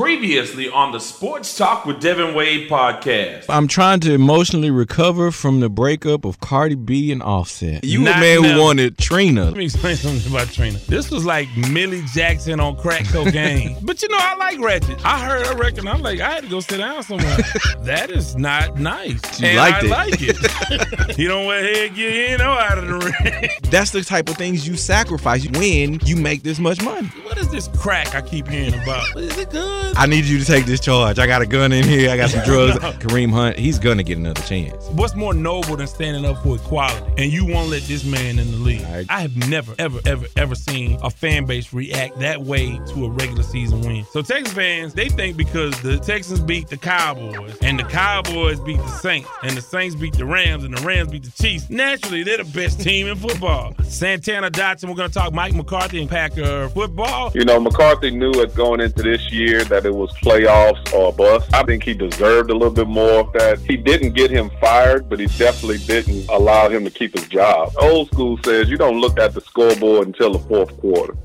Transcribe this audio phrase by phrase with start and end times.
[0.00, 3.44] Previously on the Sports Talk with Devin Wade podcast.
[3.50, 7.84] I'm trying to emotionally recover from the breakup of Cardi B and Offset.
[7.84, 8.54] You Not a man now.
[8.54, 9.44] who wanted Trina.
[9.44, 10.78] Let me explain something about Trina.
[10.88, 13.76] This was like Millie Jackson on crack cocaine.
[13.82, 15.04] but you know, I like Ratchet.
[15.04, 15.86] I heard her record.
[15.86, 17.36] I'm like, I had to go sit down somewhere.
[17.82, 19.20] that is not nice.
[19.38, 19.90] You and liked I it.
[19.90, 21.18] like it.
[21.18, 23.50] you don't wear get in or out of the ring.
[23.64, 27.08] That's the type of things you sacrifice when you make this much money.
[27.22, 29.14] what is this crack I keep hearing about?
[29.14, 29.89] Is it good?
[29.96, 31.18] I need you to take this charge.
[31.18, 32.10] I got a gun in here.
[32.10, 32.78] I got some drugs.
[33.00, 34.86] Kareem Hunt, he's gonna get another chance.
[34.88, 37.04] What's more noble than standing up for equality?
[37.22, 38.82] And you won't let this man in the league.
[38.84, 43.04] I- I have never, ever, ever, ever seen a fan base react that way to
[43.06, 44.04] a regular season win.
[44.12, 48.78] So Texas fans, they think because the Texans beat the Cowboys and the Cowboys beat
[48.78, 52.22] the Saints and the Saints beat the Rams and the Rams beat the Chiefs, naturally
[52.22, 53.74] they're the best team in football.
[53.84, 57.32] Santana Dotson, we're gonna talk Mike McCarthy and Packer football.
[57.34, 61.52] You know, McCarthy knew it going into this year that it was playoffs or bust.
[61.54, 63.20] I think he deserved a little bit more.
[63.20, 67.18] Of that he didn't get him fired, but he definitely didn't allow him to keep
[67.18, 67.72] his job.
[67.78, 71.16] Old school says you don't look at the scoreboard until the fourth quarter.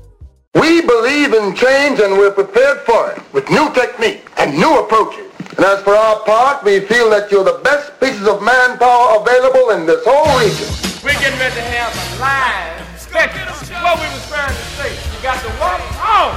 [0.54, 5.26] We believe in change and we're prepared for it with new technique and new approaches.
[5.56, 9.70] And as for our part, we feel that you're the best pieces of manpower available
[9.70, 10.68] in this whole region.
[11.04, 13.52] We're getting ready to have a live spectacle.
[13.84, 16.32] What we was trying to say, you got to walk tall,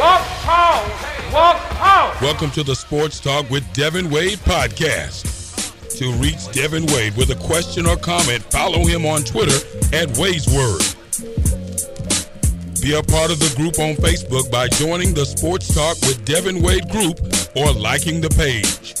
[0.00, 0.84] walk tall,
[1.32, 2.12] walk tall.
[2.22, 5.36] Welcome to the Sports Talk with Devin Wade podcast.
[5.98, 9.56] To reach Devin Wade with a question or comment, follow him on Twitter
[9.92, 10.82] at Wade's Word.
[12.80, 16.62] Be a part of the group on Facebook by joining the Sports Talk with Devin
[16.62, 17.18] Wade group
[17.56, 18.94] or liking the page.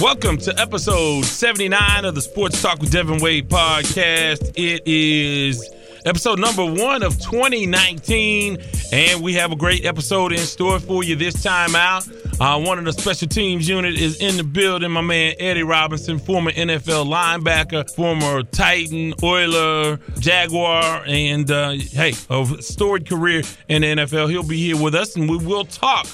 [0.00, 4.52] Welcome to episode 79 of the Sports Talk with Devin Wade podcast.
[4.54, 5.66] It is
[6.06, 8.58] episode number one of 2019,
[8.92, 12.06] and we have a great episode in store for you this time out.
[12.38, 14.92] Uh, one of the special teams unit is in the building.
[14.92, 22.62] My man Eddie Robinson, former NFL linebacker, former Titan, Oiler, Jaguar, and uh, hey, a
[22.62, 24.30] storied career in the NFL.
[24.30, 26.06] He'll be here with us, and we will talk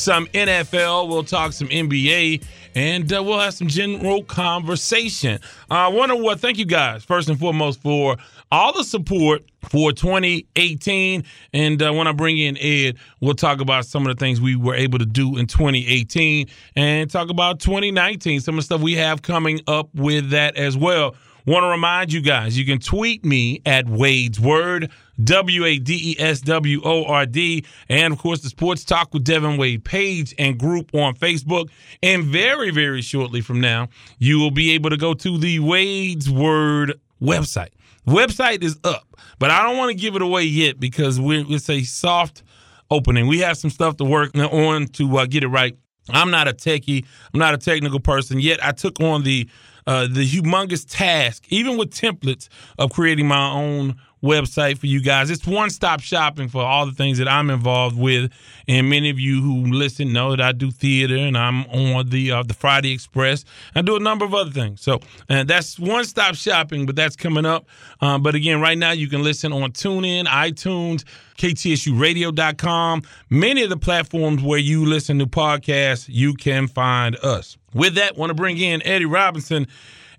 [0.00, 1.08] some NFL.
[1.08, 2.42] We'll talk some NBA,
[2.74, 5.38] and uh, we'll have some general conversation.
[5.70, 8.16] Uh, I want to thank you guys first and foremost for
[8.50, 11.24] all the support for 2018.
[11.52, 14.56] And uh, when I bring in Ed, we'll talk about some of the things we
[14.56, 18.94] were able to do in 2018 and talk about 2019, some of the stuff we
[18.94, 21.14] have coming up with that as well.
[21.46, 24.90] Want to remind you guys, you can tweet me at Wade's Word,
[25.24, 29.12] W A D E S W O R D, and of course the Sports Talk
[29.12, 31.70] with Devin Wade page and group on Facebook.
[32.02, 33.88] And very, very shortly from now,
[34.18, 37.70] you will be able to go to the Wade's Word website.
[38.06, 39.06] Website is up,
[39.38, 42.42] but I don't want to give it away yet because we're, it's a soft
[42.90, 43.26] opening.
[43.26, 45.76] We have some stuff to work on to uh, get it right.
[46.08, 47.04] I'm not a techie.
[47.32, 48.64] I'm not a technical person yet.
[48.64, 49.48] I took on the
[49.86, 52.48] uh, the humongous task, even with templates,
[52.78, 55.30] of creating my own website for you guys.
[55.30, 58.32] It's one stop shopping for all the things that I'm involved with,
[58.68, 62.32] and many of you who listen know that I do theater and I'm on the
[62.32, 63.44] uh, the Friday Express.
[63.74, 64.80] I do a number of other things.
[64.80, 67.66] So and that's one stop shopping, but that's coming up.
[68.00, 71.04] Um, but again, right now you can listen on TuneIn, iTunes,
[71.38, 76.06] KTSURadio.com, many of the platforms where you listen to podcasts.
[76.08, 77.56] You can find us.
[77.72, 79.66] With that, want to bring in Eddie Robinson.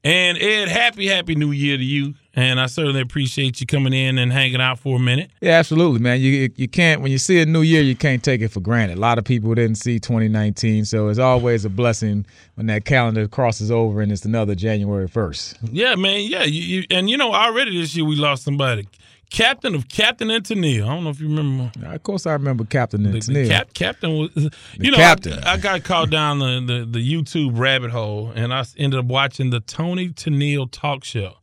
[0.03, 2.15] And Ed, happy, happy new year to you.
[2.33, 5.29] And I certainly appreciate you coming in and hanging out for a minute.
[5.41, 6.21] Yeah, absolutely, man.
[6.21, 8.97] You you can't when you see a new year, you can't take it for granted.
[8.97, 12.25] A lot of people didn't see 2019, so it's always a blessing
[12.55, 15.69] when that calendar crosses over and it's another January 1st.
[15.71, 16.21] Yeah, man.
[16.21, 16.43] Yeah.
[16.43, 18.87] You, you, and, you know, already this year we lost somebody.
[19.31, 20.83] Captain of Captain and Tennille.
[20.83, 21.71] I don't know if you remember.
[21.85, 25.39] Of course, I remember Captain The, the cap, captain was, uh, you know, captain.
[25.43, 29.05] I, I got caught down the, the, the YouTube rabbit hole, and I ended up
[29.05, 31.35] watching the Toni Tennille talk show.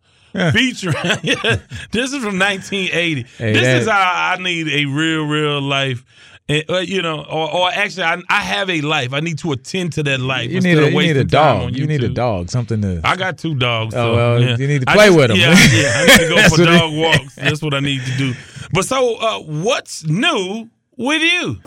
[0.53, 0.95] Featuring
[1.91, 3.23] this is from 1980.
[3.39, 6.05] Hey, this that- is how I need a real, real life.
[6.49, 9.13] Eh, uh, you know, or, or actually, I, I have a life.
[9.13, 10.51] I need to attend to that life.
[10.51, 11.77] you need a, you need a dog.
[11.77, 13.01] You need a dog, something to.
[13.05, 13.95] I got two dogs.
[13.95, 14.57] Oh, well, yeah.
[14.57, 15.37] you need to play just- them.
[15.37, 17.35] Yeah, yeah, I need to go for dog walks.
[17.35, 18.35] That's what I need to do.
[18.73, 21.59] But so, uh, what's new with you?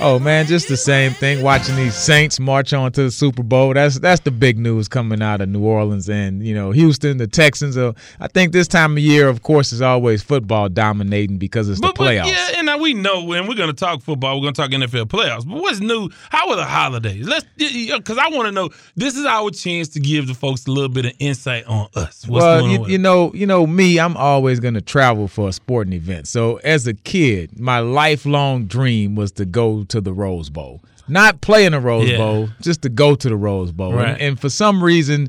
[0.00, 1.42] Oh man, just the same thing.
[1.42, 3.74] Watching these Saints march on to the Super Bowl.
[3.74, 7.18] That's that's the big news coming out of New Orleans and you know Houston.
[7.18, 7.76] The Texans.
[7.76, 11.80] Are, I think this time of year, of course, is always football dominating because it's
[11.80, 12.26] the But, but playoffs.
[12.26, 14.36] yeah, and now we know, when we're going to talk football.
[14.36, 15.46] We're going to talk NFL playoffs.
[15.46, 16.10] But what's new?
[16.30, 17.26] How are the holidays?
[17.26, 18.70] Let's because I want to know.
[18.94, 22.26] This is our chance to give the folks a little bit of insight on us.
[22.26, 22.90] What's well, going you, on?
[22.90, 23.98] you know, you know me.
[23.98, 26.28] I'm always going to travel for a sporting event.
[26.28, 28.77] So as a kid, my lifelong dream
[29.08, 30.80] was to go to the Rose Bowl.
[31.08, 32.18] not play in the Rose Yeah.
[32.18, 33.94] Bowl, just to go to the Rose Bowl.
[33.94, 34.08] Right.
[34.10, 35.28] And, and for some reason,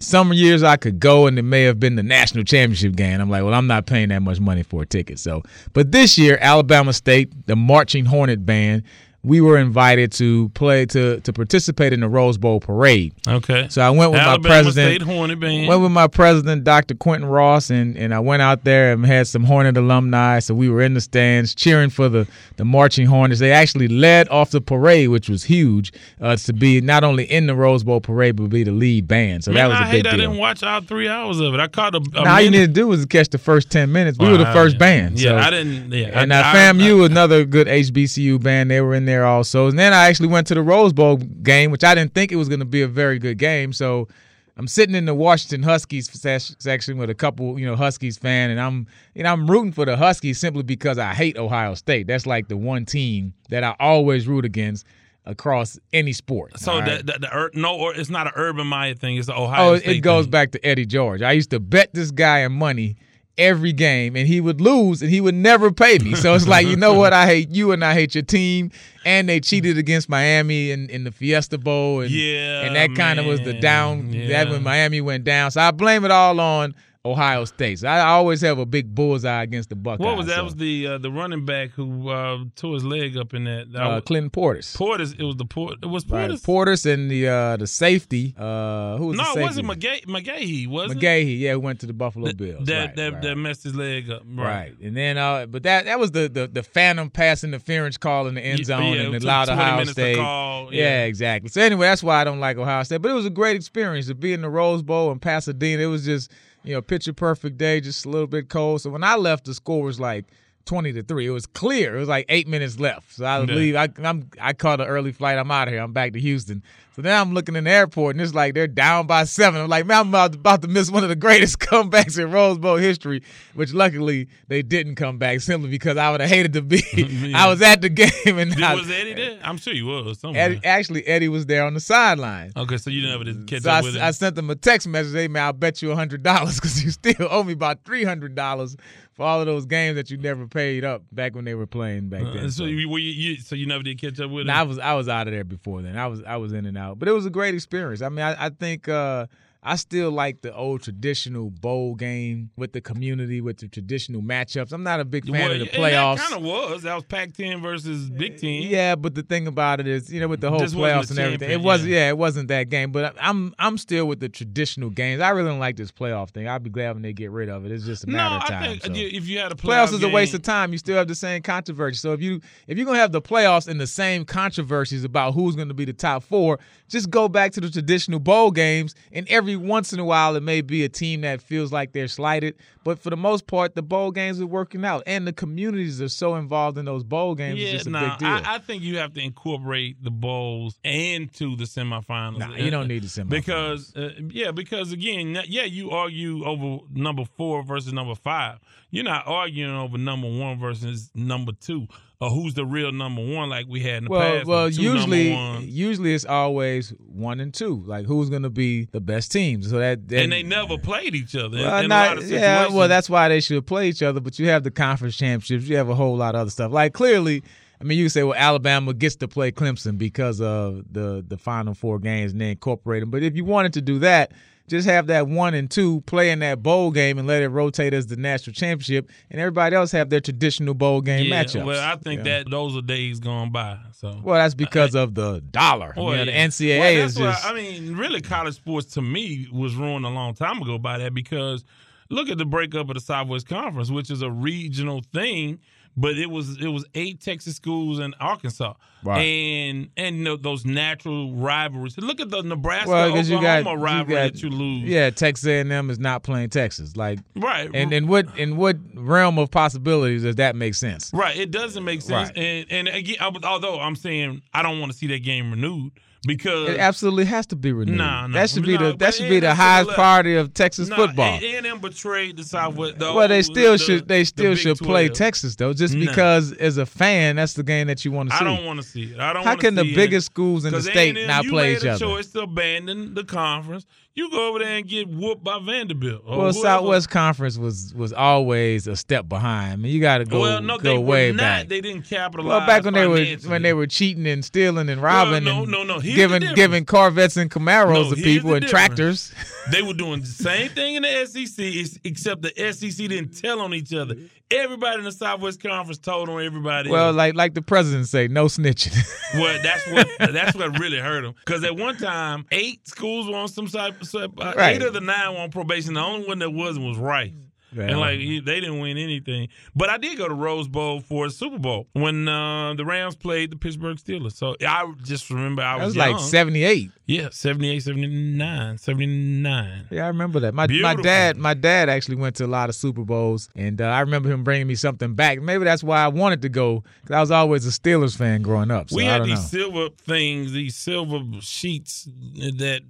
[0.00, 3.20] some years I could go and it may have been the national championship game.
[3.20, 5.18] I'm like, well, I'm not paying that much money for a ticket.
[5.18, 5.42] So,
[5.72, 8.82] but this year, Alabama State, the Marching Hornet Band,
[9.22, 13.12] we were invited to play to to participate in the Rose Bowl parade.
[13.28, 13.66] Okay.
[13.68, 15.02] So I went with Alabama my president.
[15.02, 15.68] State Hornet Band.
[15.68, 16.94] Went with my president, Dr.
[16.94, 20.38] Quinton Ross, and, and I went out there and had some Hornet alumni.
[20.38, 22.26] So we were in the stands cheering for the,
[22.56, 23.40] the marching Hornets.
[23.40, 27.46] They actually led off the parade, which was huge, uh, to be not only in
[27.46, 29.44] the Rose Bowl parade, but be the lead band.
[29.44, 31.52] So Man, that was a I big hate I didn't watch all three hours of
[31.52, 31.60] it.
[31.60, 31.98] I caught a.
[31.98, 32.68] a Now all you minute.
[32.68, 34.18] need to do was catch the first ten minutes.
[34.18, 34.78] We were the first yeah.
[34.78, 35.20] band.
[35.20, 35.92] Yeah, so- I didn't.
[35.92, 39.68] Yeah, and I, uh, I- FAMU, another good HBCU band, they were in there also.
[39.68, 42.36] And then I actually went to the Rose Bowl game, which I didn't think it
[42.36, 43.72] was going to be a very good game.
[43.72, 44.08] So
[44.56, 46.10] I'm sitting in the Washington Huskies
[46.58, 49.84] section with a couple, you know, Huskies fan, and I'm, you know, I'm rooting for
[49.86, 52.06] the Huskies simply because I hate Ohio State.
[52.06, 54.84] That's like the one team that I always root against
[55.26, 56.58] across any sport.
[56.58, 56.98] So right?
[57.04, 59.16] the, the, the ur- no, or it's not an Urban Meyer thing.
[59.16, 60.30] It's the Ohio Oh, State it goes thing.
[60.30, 61.22] back to Eddie George.
[61.22, 62.96] I used to bet this guy in money
[63.38, 66.14] every game, and he would lose, and he would never pay me.
[66.14, 67.12] So it's like, you know what?
[67.12, 68.70] I hate you, and I hate your team.
[69.04, 73.18] And they cheated against Miami in, in the Fiesta Bowl, and Yeah, and that kind
[73.18, 74.10] of was the down.
[74.28, 75.50] That when Miami went down.
[75.50, 77.78] So I blame it all on Ohio State.
[77.78, 80.04] So I always have a big bullseye against the Buckeyes.
[80.04, 80.36] What was that?
[80.36, 80.44] so.
[80.44, 83.72] was the uh, the running back who uh, tore his leg up in that?
[83.72, 84.76] that uh, was- Clinton Portis.
[84.76, 85.18] Portis.
[85.18, 85.78] It was the Port.
[85.82, 86.42] It was Right, Portis.
[86.44, 88.34] Portis and the uh, the safety.
[88.36, 90.04] Uh, who was no, the it wasn't McGahee.
[90.04, 90.98] McGahee was it?
[90.98, 92.66] McGahee, yeah, who went to the Buffalo That Bills.
[92.66, 93.22] that right, that, right.
[93.22, 94.22] that messed his leg up.
[94.26, 94.44] Right.
[94.44, 94.78] Right.
[94.82, 98.34] And then uh but that that was the the, the phantom pass interference call in
[98.34, 100.16] the end zone yeah, it and it allowed 20 Ohio State.
[100.16, 100.82] call, Yeah.
[100.82, 101.04] yeah.
[101.04, 101.48] exactly.
[101.48, 103.00] So anyway, that's why I don't like Ohio State.
[103.00, 105.82] But it was a great experience to be in the Rose Bowl in Pasadena.
[105.82, 106.30] It was just,
[106.62, 108.82] you know, picture perfect day, just a little bit cold.
[108.82, 110.26] So when I left the score was like
[110.66, 111.26] 20 to 3.
[111.26, 111.96] It was clear.
[111.96, 113.14] It was like 8 minutes left.
[113.14, 113.54] So I Yeah.
[113.54, 115.38] leave I I'm I caught an early flight.
[115.38, 115.82] I'm out of here.
[115.82, 116.62] I'm back to Houston.
[116.96, 119.60] So now I'm looking in the airport and it's like they're down by 7.
[119.60, 122.58] I'm like, man, I'm about, about to miss one of the greatest comebacks in Rose
[122.58, 123.22] Bowl history,
[123.54, 126.82] which luckily they didn't come back simply because I would have hated to be
[127.34, 129.38] I was at the game and Did- I, was Eddie there?
[129.42, 130.42] I'm sure he was somewhere.
[130.42, 132.52] Eddie, actually Eddie was there on the sideline.
[132.56, 134.02] okay, so you never did catch So up I, with him.
[134.02, 135.14] I sent them a text message.
[135.14, 138.34] Hey man, I'll bet you hundred dollars because you still owe me about three hundred
[138.34, 138.76] dollars
[139.20, 142.08] for all of those games that you never paid up back when they were playing
[142.08, 142.50] back Uh, then.
[142.50, 144.46] so you, were you, you so you never did catch up with.
[144.46, 145.98] Nah, I was I was out of there before then.
[145.98, 148.00] I was I was in and out, but it was a great experience.
[148.00, 149.26] I mean, I, I think uh,
[149.62, 154.72] I still like the old traditional bowl game with the community, with the traditional matchups.
[154.72, 156.16] I'm not a big fan Well, of the playoffs.
[156.16, 156.82] Kind of was.
[156.84, 158.62] That was Pac-10 versus Big Ten.
[158.62, 161.10] Uh, yeah, but the thing about it is, you know, with the whole wasn't playoffs
[161.10, 161.96] and everything, it was yeah.
[161.98, 162.08] yeah.
[162.08, 162.90] it wasn't that game.
[162.90, 165.20] But I'm I'm still with the traditional games.
[165.20, 166.48] I really don't like this playoff thing.
[166.48, 167.72] I'd be glad when they get rid of it.
[167.72, 168.78] It's just a No, matter of I time.
[168.80, 168.92] think so.
[168.94, 170.72] if you had a playoff Playoffs is a waste of time.
[170.72, 171.96] You still have the same controversy.
[171.96, 175.54] So if you if you're gonna have the playoffs and the same controversies about who's
[175.54, 176.58] gonna be the top four,
[176.88, 178.94] just go back to the traditional bowl games.
[179.12, 182.08] And every once in a while, it may be a team that feels like they're
[182.08, 182.56] slighted.
[182.82, 186.08] But for the most part, the bowl games are working out, and the communities are
[186.08, 187.58] so involved in those bowl games.
[187.58, 188.28] Yeah, it's just a nah, big deal.
[188.28, 192.38] I, I think you have to incorporate the bowls into the semifinals.
[192.38, 193.28] Nah, you don't need the semifinals.
[193.28, 198.58] because uh, yeah, because again, yeah, you argue over number four versus number five.
[198.90, 201.86] You're not arguing over number one versus number two,
[202.20, 204.46] or who's the real number one, like we had in the well, past.
[204.46, 205.32] well, two usually,
[205.64, 207.82] usually it's always one and two.
[207.86, 209.70] Like who's going to be the best teams?
[209.70, 211.56] So that, that and they never played each other.
[211.56, 214.20] Well, in a not- lot of yeah, well, that's why they should play each other.
[214.20, 215.68] But you have the conference championships.
[215.68, 216.72] You have a whole lot of other stuff.
[216.72, 217.42] Like clearly,
[217.80, 221.72] I mean, you say, well, Alabama gets to play Clemson because of the the final
[221.72, 223.10] four games and they incorporate them.
[223.10, 224.32] But if you wanted to do that,
[224.70, 227.92] just have that one and two play in that bowl game and let it rotate
[227.92, 231.64] as the national championship, and everybody else have their traditional bowl game yeah, matchups.
[231.66, 232.38] Well, I think Yeah.
[232.44, 233.76] that those are days gone by.
[233.92, 235.92] So Well, that's because of the dollar.
[235.96, 236.32] Well, you know, the.
[236.32, 237.46] NCAA Well, is that's why- just.
[237.46, 241.12] I mean, really, college sports to me was ruined a long time ago by that
[241.12, 241.64] because
[242.10, 245.60] look at the breakup of the Southwest Conference, which is a regional thing,
[245.96, 249.18] but it was it was eight Texas schools in Arkansas, Right.
[249.20, 251.96] and and you know, those natural rivalries.
[251.98, 254.88] Look at the Nebraska well, Oklahoma you got, you rivalry got- that you lose.
[254.88, 256.96] Yeah, Texas A&M is not playing Texas.
[256.96, 257.68] Like, right.
[257.74, 261.10] and in what in what realm of possibilities does that make sense?
[261.12, 262.28] Right, it doesn't make sense.
[262.28, 262.38] Right.
[262.38, 265.92] And and again, I although I'm saying I don't want to see that game renewed
[266.26, 267.96] because It absolutely has to be renewed.
[267.96, 268.38] Nah, nah.
[268.38, 271.38] that should be Nah, the that should be the highest priority of Texas Nah, football.
[271.42, 272.98] A and M betrayed the Southwest.
[272.98, 275.16] The well, they still the- should they still Big should play 12.
[275.16, 276.06] Texas though, just Nah.
[276.10, 278.44] because as a fan, that's the game that you want to see.
[278.44, 279.18] I don't want to see it.
[279.20, 279.44] I don't.
[279.44, 279.96] How can the see it.
[279.96, 282.04] biggest schools in the state A&M, not you play made each a other?
[282.04, 283.86] choice to abandon the conference.
[284.20, 286.24] You go over there and get whooped by Vanderbilt.
[286.26, 286.52] or Well, whoever.
[286.52, 289.72] Southwest Conference was was always a step behind.
[289.72, 291.38] I mean, you got to go well, no, go they way not.
[291.38, 291.68] back.
[291.68, 292.58] They didn't capitalize.
[292.58, 295.72] well, back when they were when they were cheating and stealing and robbing no, and
[295.72, 296.00] no, no.
[296.00, 299.32] Here's giving giving Corvettes and Camaros No, to people and tractors.
[299.70, 303.72] They were doing the same thing in the SEC, except the SEC didn't tell on
[303.72, 304.16] each other.
[304.50, 306.90] Everybody in the Southwest Conference told on everybody.
[306.90, 307.16] Well, else.
[307.16, 308.96] like like the president say, no snitching.
[309.34, 311.34] Well, that's what that's what really hurt them.
[311.44, 314.76] Because at one time, eight schools were on some side, uh, Right.
[314.76, 315.94] eight of the nine were on probation.
[315.94, 317.32] The only one that wasn't was Rice.
[317.72, 317.84] Yeah.
[317.84, 321.28] And like he, they didn't win anything, but I did go to Rose Bowl for
[321.28, 324.32] the Super Bowl when uh, the Rams played the Pittsburgh Steelers.
[324.32, 326.90] So I just remember I that was, was like seventy eight.
[327.06, 329.86] yeah, 78, 79, 79.
[329.88, 330.52] Yeah, I remember that.
[330.52, 333.84] My my dad my dad actually went to a lot of Super Bowls, and uh,
[333.84, 335.40] I remember him bringing me something back.
[335.40, 338.72] Maybe that's why I wanted to go because I was always a Steelers fan growing
[338.72, 338.90] up.
[338.90, 339.60] So we had these know.
[339.60, 342.80] silver things, these silver sheets that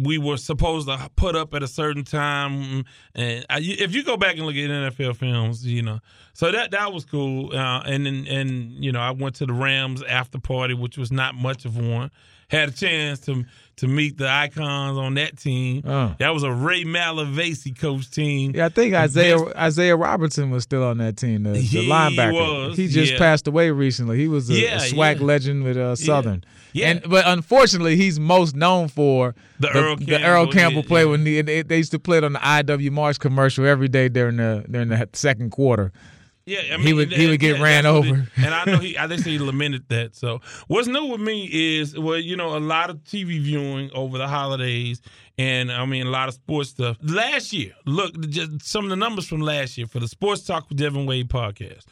[0.00, 2.84] we were supposed to put up at a certain time.
[3.14, 6.00] And I, if you go back and look at NFL films, you know,
[6.32, 7.56] so that that was cool.
[7.56, 11.12] Uh, and then and you know, I went to the Rams after party, which was
[11.12, 12.10] not much of one.
[12.48, 13.44] Had a chance to
[13.76, 15.82] to meet the icons on that team.
[15.86, 16.14] Oh.
[16.18, 18.52] That was a Ray Malavasi coach team.
[18.54, 22.68] Yeah, I think Isiah Isiah Robertson was still on that team, the, the He linebacker.
[22.68, 23.18] was, he just yeah.
[23.18, 24.18] passed away recently.
[24.18, 25.26] He was a, Yeah, a swag yeah.
[25.26, 26.42] legend with uh, Southern.
[26.72, 26.88] Yeah.
[26.88, 31.04] And but unfortunately, he's most known for The Earl the Earl Campbell, Campbell yeah, play
[31.04, 31.10] yeah.
[31.10, 34.08] when they, they, they used to play it on the IW Marks commercial every day
[34.08, 35.92] during the during the second quarter.
[36.46, 38.06] Yeah, I mean, He would- he would get yeah, ran over.
[38.20, 40.14] it- and I know he, I think he lamented that.
[40.14, 41.48] So what's new with me
[41.80, 45.00] is, well, you know, a lot of TV viewing over the holidays,
[45.38, 46.98] and I mean a lot of sports stuff.
[47.02, 50.68] Last year, look, just some of the numbers from last year for the Sports Talk
[50.68, 51.84] with Devin Wade podcast.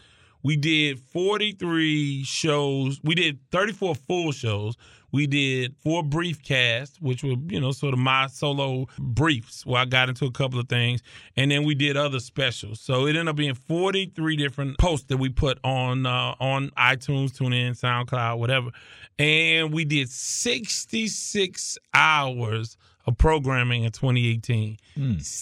[0.45, 3.01] We did 43 shows.
[3.03, 4.77] We did 34 full shows.
[5.15, 9.81] We did four brief casts, which were, you know, sort of my solo briefs where
[9.81, 11.05] I got into a couple of things.
[11.37, 12.81] And then we did other specials.
[12.81, 17.31] So it ended up being 43 different posts that we put on uh, on iTunes,
[17.31, 18.71] TuneIn, SoundCloud, whatever.
[19.17, 24.79] And we did 66 hours of programming in 2018.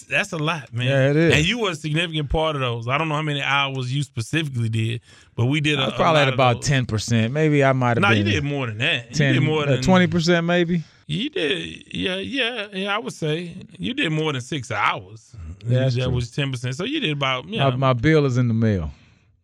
[0.09, 0.85] That's a lot, man.
[0.85, 0.91] Hmm.
[0.91, 1.35] Yeah, it is.
[1.35, 2.87] And you were a significant part of those.
[2.87, 5.01] I don't know how many hours you specifically did,
[5.35, 5.79] but we did.
[5.79, 7.33] I a, was probably a at about ten percent.
[7.33, 9.13] Maybe I might have No, you did more than that.
[9.13, 10.83] 10, you did more than twenty percent, maybe.
[11.05, 12.95] You did, yeah, yeah, yeah.
[12.95, 15.35] I would say you did more than six hours.
[15.65, 16.13] That's that true.
[16.13, 16.75] was ten percent.
[16.75, 17.69] So you did about, yeah.
[17.71, 18.91] My, my bill is in the mail.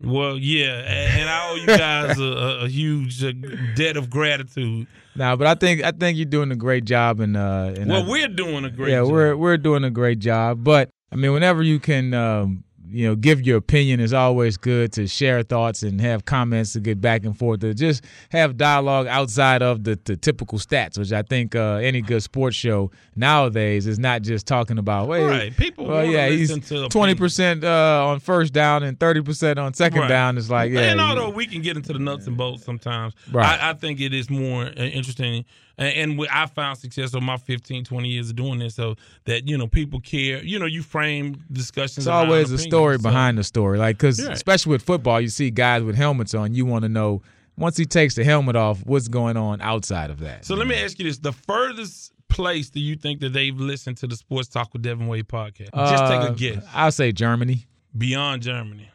[0.02, 3.34] well, yeah, and, and I owe you guys a, a, a huge uh,
[3.76, 4.88] debt of gratitude.
[5.20, 8.06] Now, but I think I think you're doing a great job, and uh, and Well,
[8.06, 8.94] I- we're doing a great job.
[8.94, 9.12] yeah, job.
[9.12, 10.64] we're we're doing a great job.
[10.64, 14.92] But I mean, whenever you can, um, you know, give your opinion is always good
[14.94, 19.08] to share thoughts and have comments to get back and forth to just have dialogue
[19.08, 23.86] outside of the, the typical stats, which I think uh, any good sports show nowadays
[23.88, 25.08] is not just talking about.
[25.08, 25.56] Wait, Right.
[25.56, 26.52] People Well, yeah, he's
[26.90, 30.08] twenty percent uh, on first down and thirty percent on second Right.
[30.08, 30.38] down.
[30.38, 33.60] It's like, yeah, and although we can get into the nuts and bolts sometimes, Right.
[33.60, 35.46] I, I think it is more uh, interesting.
[35.80, 38.96] And, I found success on my 15, 20 years of doing this, so
[39.26, 40.44] that you know people care.
[40.44, 42.00] You know, you frame discussions.
[42.00, 43.78] It's always a story so- behind the story.
[43.78, 44.34] Like, because Right.
[44.34, 46.54] especially with football, you see guys with helmets on.
[46.54, 47.22] You want to know
[47.58, 50.46] once he takes the helmet off, what's going on outside of that.
[50.46, 53.98] So let me ask you this: the furthest place do you think that they've listened
[53.98, 55.74] to the Sports Talk with Devin Wade podcast?
[55.74, 56.66] Just take Uh, a guess.
[56.74, 57.66] I'll say Germany.
[57.98, 58.89] Beyond Germany,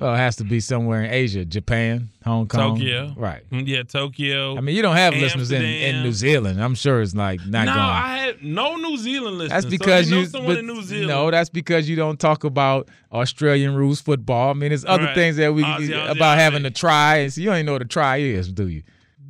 [0.00, 3.42] Well, it has to be somewhere in Asia, Japan, Hong Kong, Tokyo, Right.
[3.50, 4.56] Mm, Yeah, Tokyo.
[4.56, 6.62] I mean, you don't have listeners in, in New Zealand.
[6.62, 7.66] I'm sure it's like not going.
[7.66, 7.84] no, going.
[7.86, 9.62] I had no New Zealand listeners.
[9.64, 11.08] That's because if you, know you, but- in New Zealand.
[11.08, 14.50] no, that's because you don't talk about Australian rules football.
[14.50, 15.14] I mean, there's other Right.
[15.14, 16.40] things that we Aussie, Aussie, about Aussie.
[16.40, 17.16] having to try.
[17.18, 18.82] And so you don't even know what a try is, do you?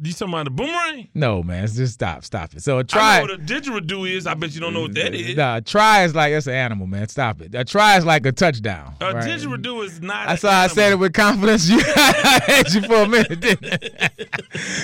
[0.09, 1.09] You talking about the boomerang?
[1.15, 1.67] No, man.
[1.67, 2.63] Just stop, stop it.
[2.63, 3.17] So a I try.
[3.19, 4.27] know what a didgeridoo is.
[4.27, 5.37] I bet you don't know what that is.
[5.37, 7.09] Nah, a try is like it's an animal, man.
[7.09, 7.55] Stop it.
[7.55, 8.95] A try is like a touchdown.
[9.01, 9.25] A right?
[9.25, 10.29] didgeridoo is not.
[10.29, 11.69] That's why I said it with confidence.
[11.71, 14.11] You I had you for a minute, didn't I?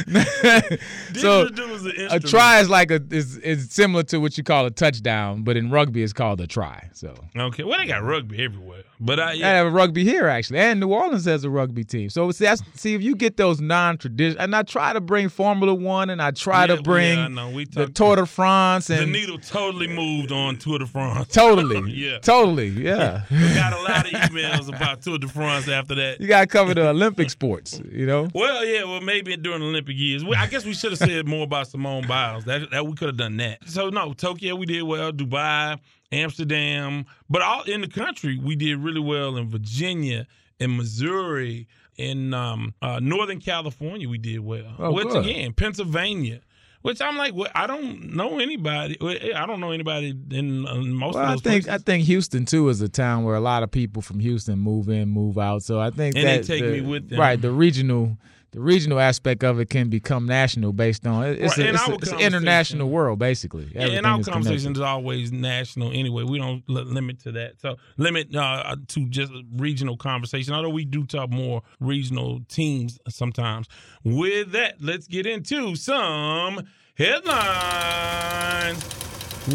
[1.14, 4.66] so is an a try is like a is is similar to what you call
[4.66, 6.88] a touchdown, but in rugby it's called a try.
[6.92, 10.58] So Okay, well they got rugby everywhere, but I I have a rugby here actually,
[10.61, 12.11] and New Orleans has a rugby team.
[12.11, 16.11] So see, see if you get those non-traditional, and I try to bring Formula One
[16.11, 17.51] and I try Yeah, to bring yeah, I know.
[17.51, 21.29] We the Tour de France And, The and needle totally moved on Tour de France.
[21.29, 22.19] totally, Yeah.
[22.19, 23.23] totally, yeah.
[23.31, 26.21] We got a lot of emails about Tour de France after that.
[26.21, 28.29] you got to cover the Olympic sports, you know.
[28.35, 30.23] Well, yeah, well, maybe during the Olympic years.
[30.37, 32.45] I guess we should have said more about Simone Biles.
[32.45, 33.59] That, that we could have done that.
[33.69, 35.13] So no, Tokyo we did well.
[35.13, 35.79] Dubai,
[36.13, 40.27] Amsterdam, but all in the country we did really well in Virginia,
[40.59, 44.75] in Missouri, in um, uh, Northern California we did well.
[44.79, 45.25] Oh, Which good.
[45.26, 46.41] again, Pennsylvania.
[46.83, 48.97] Which I'm like, well, I don't know anybody.
[49.35, 51.69] I don't know anybody in uh, most Well, of I think places.
[51.69, 54.88] I think Houston too is a town where a lot of people from Houston move
[54.88, 55.65] in, move out.
[55.65, 57.19] So I think And they that take the- me with them.
[57.19, 58.19] Right, the regional,
[58.57, 61.93] the regional aspect of it can become national based on it's, Right, a, it's, a,
[61.97, 63.69] it's an international world basically.
[63.75, 64.81] Yeah, and our is conversation connected.
[64.81, 66.23] is always national anyway.
[66.25, 67.61] We don't li- limit to that.
[67.61, 70.55] So limit uh, to just regional conversation.
[70.55, 73.69] Although we do talk more regional teams sometimes.
[74.05, 78.83] With that, let's get into some headlines.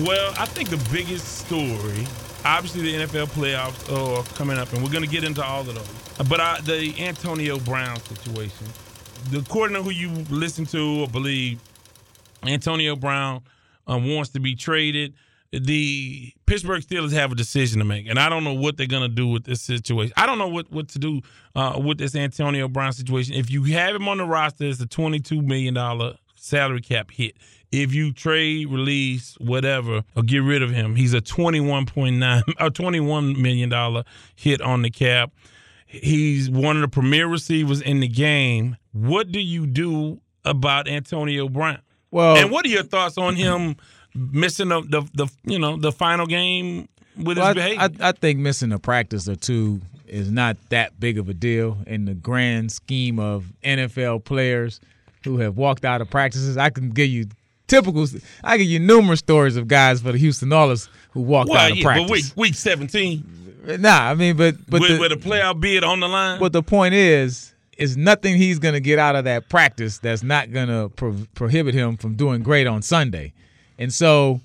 [0.06, 2.06] Well, I think the biggest story,
[2.46, 5.74] obviously, the NFL playoffs are coming up, and we're going to get into all of
[5.74, 6.28] those.
[6.30, 8.68] But I, the Antonio Brown situation,
[9.36, 11.60] according to who you listen to or believe,
[12.44, 13.42] Antonio Brown
[13.88, 15.14] um, wants to be traded.
[15.52, 19.02] The Pittsburgh Steelers have a decision to make, and I don't know what they're going
[19.02, 20.14] to do with this situation.
[20.16, 21.22] I don't know what, what to do
[21.56, 23.36] uh, with this Antonio Brown situation.
[23.36, 25.76] If you have him on the roster, it's a $22 million
[26.36, 27.36] salary cap hit.
[27.72, 33.38] If you trade, release, whatever, or get rid of him, he's a $21.9 or $21
[33.38, 34.04] million
[34.36, 35.32] hit on the cap.
[35.92, 38.78] He's one of the premier receivers in the game.
[38.94, 41.80] What do you do about Antonio Brown?
[42.12, 43.76] Well, and what are your thoughts on him
[44.16, 47.98] missing the the, the you know the final game with Well, his behavior?
[48.00, 51.78] I, I think missing a practice or two is not that big of a deal
[51.86, 54.80] in the grand scheme of NFL players
[55.26, 56.56] who have walked out of practices.
[56.58, 57.26] I can give you
[57.68, 58.08] typical.
[58.44, 61.72] I give you numerous stories of guys for the Houston Oilers who walked well, out
[61.72, 62.08] of yeah, practice.
[62.08, 63.26] but week week seventeen
[63.64, 66.40] Nah, I mean, but but with, the, with a playoff bid on the line.
[66.40, 70.24] but the point is, is nothing he's going to get out of that practice that's
[70.24, 73.34] not going to pro- prohibit him from doing great on Sunday.
[73.78, 74.42] And so,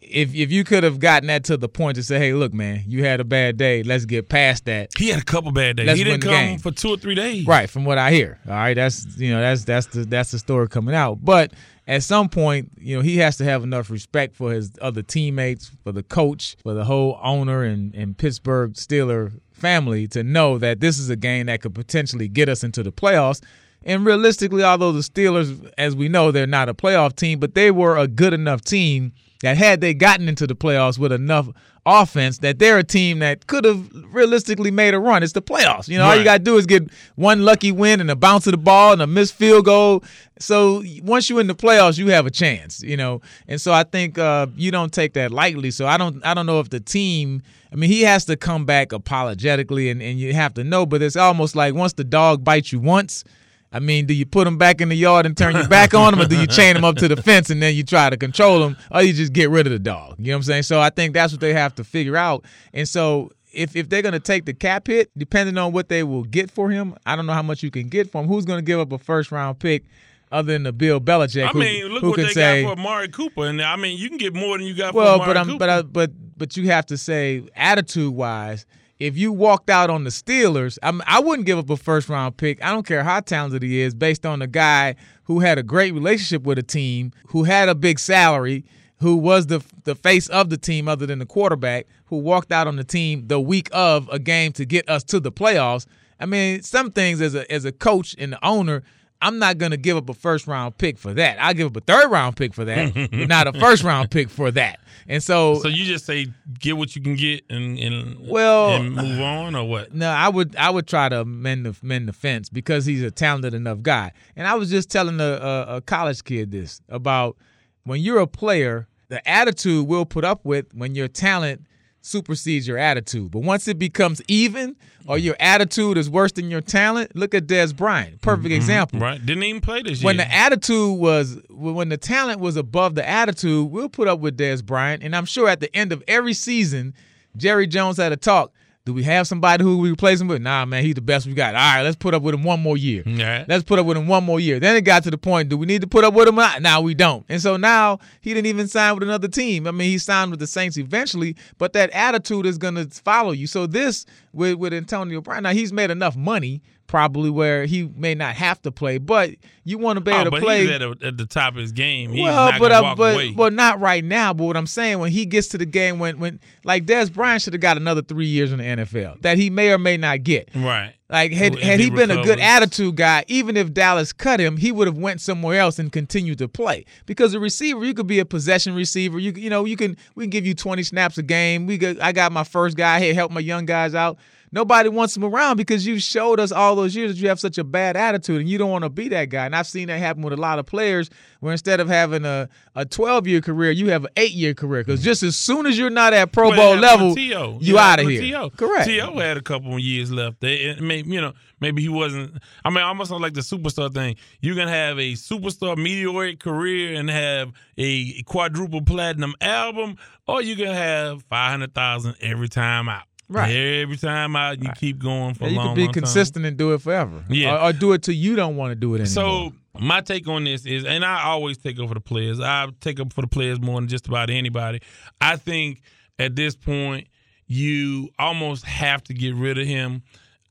[0.00, 2.82] if if you could have gotten that to the point to say, hey, look, man,
[2.86, 3.82] you had a bad day.
[3.82, 4.90] Let's get past that.
[4.96, 5.86] he had a couple bad days.
[5.86, 6.58] Let's he didn't come game.
[6.58, 7.46] for two or three days.
[7.46, 8.38] Right, from what I hear.
[8.46, 11.24] All right, that's you know that's that's the that's the story coming out.
[11.24, 11.52] But
[11.88, 15.70] at some point, you know, he has to have enough respect for his other teammates,
[15.82, 20.80] for the coach, for the whole owner and, and Pittsburgh Steeler family to know that
[20.80, 23.42] this is a game that could potentially get us into the playoffs.
[23.82, 27.70] And realistically, although the Steelers, as we know, they're not a playoff team, but they
[27.70, 31.48] were a good enough team that had they gotten into the playoffs with enough
[31.86, 35.22] offense, that they're a team that could have realistically made a run.
[35.22, 35.88] It's the playoffs.
[35.88, 38.46] You know, all you got to do is get one lucky win and a bounce
[38.46, 40.04] of the ball and a missed field goal.
[40.38, 42.82] So once you're in the playoffs, you have a chance.
[42.82, 45.70] You know, and so I think uh, you don't take that lightly.
[45.70, 47.42] So I don't, I don't know if the team.
[47.70, 50.86] I mean, he has to come back apologetically, and, and you have to know.
[50.86, 53.24] But it's almost like once the dog bites you once.
[53.70, 56.12] I mean, do you put them back in the yard and turn your back on
[56.12, 58.16] them, or do you chain them up to the fence and then you try to
[58.16, 60.14] control them, or you just get rid of the dog?
[60.18, 60.62] You know what I'm saying?
[60.62, 62.44] So I think that's what they have to figure out.
[62.72, 66.24] And so if if they're gonna take the cap hit, depending on what they will
[66.24, 68.28] get for him, I don't know how much you can get for him.
[68.28, 69.84] Who's gonna give up a first round pick
[70.32, 71.44] other than the Bill Belichick?
[71.44, 73.98] I who, mean, look who what they say, got for Amari Cooper, and I mean,
[73.98, 75.58] you can get more than you got well, for but Amari I'm Cooper.
[75.58, 78.66] but I, but but you have to say attitude wise.
[78.98, 82.36] If you walked out on the Steelers, I'm, I wouldn't give up a first round
[82.36, 82.62] pick.
[82.64, 85.94] I don't care how talented he is, based on a guy who had a great
[85.94, 88.64] relationship with a team, who had a big salary,
[88.98, 92.66] who was the the face of the team other than the quarterback, who walked out
[92.66, 95.86] on the team the week of a game to get us to the playoffs.
[96.18, 98.82] I mean, some things as a as a coach and the owner,
[99.20, 101.38] I'm not going to give up a first round pick for that.
[101.40, 104.30] I'll give up a third round pick for that, but not a first round pick
[104.30, 104.78] for that.
[105.08, 106.26] And so, so you just say
[106.58, 109.92] get what you can get and, and Well- and move on or what?
[109.94, 113.10] no, I would I would try to mend the mend the fence because he's a
[113.10, 114.12] talented enough guy.
[114.36, 117.36] And I was just telling a, a, a college kid this about
[117.84, 121.64] when you're a player, the attitude we'll put up with when your talent
[122.08, 123.30] supersedes your attitude.
[123.30, 127.46] But once it becomes even or your attitude is worse than your talent, look at
[127.46, 128.20] Dez Bryant.
[128.20, 128.54] Perfect mm-hmm.
[128.54, 129.00] example.
[129.00, 129.24] Right?
[129.24, 130.06] Didn't even play this year.
[130.06, 134.36] When the attitude was when the talent was above the attitude, we'll put up with
[134.36, 135.02] Dez Bryant.
[135.02, 136.94] And I'm sure at the end of every season,
[137.36, 138.52] Jerry Jones had a talk.
[138.88, 140.40] Do we have somebody who we replace him with?
[140.40, 141.54] Nah, man, he's the best we got.
[141.54, 143.02] All right, let's put up with him one more year.
[143.04, 143.44] Yeah.
[143.46, 144.58] Let's put up with him one more year.
[144.58, 146.36] Then it got to the point, do we need to put up with him?
[146.36, 147.26] Now we don't.
[147.28, 149.66] And so now he didn't even sign with another team.
[149.66, 153.32] I mean, he signed with the Saints eventually, but that attitude is going to follow
[153.32, 153.46] you.
[153.46, 158.14] So this with, with Antonio Brown, now he's made enough money, probably where he may
[158.16, 159.30] not have to play, but
[159.62, 160.62] you want to be able Oh, to but play.
[160.62, 162.10] he's at, a, at the top of his game.
[162.10, 163.34] He's well, not but uh, but away.
[163.36, 164.32] well, not right now.
[164.34, 167.42] But what I'm saying, when he gets to the game, when when like Dez Bryant
[167.42, 170.24] should have got another three years in the NFL that he may or may not
[170.24, 170.48] get.
[170.56, 170.94] right.
[171.10, 174.40] Like had If had he he been a good attitude guy, even if Dallas cut
[174.40, 176.84] him, he would have went somewhere else and continued to play.
[177.06, 179.18] Because a receiver, you could be a possession receiver.
[179.18, 181.64] You you know you can we can give you 20 snaps a game.
[181.66, 184.18] We got, I got my first guy here, help my young guys out.
[184.52, 187.58] Nobody wants him around because you showed us all those years that you have such
[187.58, 189.46] a bad attitude and you don't want to be that guy.
[189.46, 192.48] And I've seen that happen with a lot of players where instead of having a,
[192.74, 194.82] a 12 year career, you have an eight year career.
[194.82, 198.00] Because just as soon as you're not at Pro Well, Bowl level, you It out
[198.00, 198.20] of here.
[198.20, 198.50] T.O.
[198.50, 198.86] Correct.
[198.86, 199.18] T.O.
[199.18, 200.40] had a couple of years left.
[200.40, 202.38] They, may, you know, maybe he wasn't.
[202.64, 204.16] I mean, almost like the superstar thing.
[204.40, 210.56] You can have a superstar meteoric career and have a quadruple platinum album, or you
[210.56, 213.04] can have five hundred thousand every time out.
[213.28, 213.50] Right.
[213.50, 216.02] Every time out, you keep going for Yeah, a you long, can be long time.
[216.02, 217.22] consistent and do it forever.
[217.28, 217.56] Yeah.
[217.56, 219.06] Or, or do it till you don't want to do it anymore.
[219.06, 222.40] So my take on this is, and I always take up for the players.
[222.40, 224.80] I take up for the players more than just about anybody.
[225.20, 225.82] I think
[226.18, 227.06] at this point
[227.46, 230.02] you almost have to get rid of him.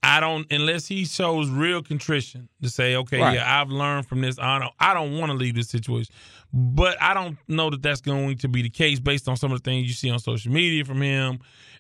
[0.04, 3.34] I don't unless he shows real contrition to say, okay, Right.
[3.36, 4.38] yeah, I've learned from this.
[4.40, 6.14] I don't, I don't want to leave this situation,
[6.54, 9.62] but I don't know that that's going to be the case based on some of
[9.62, 11.40] the things you see on social media from him.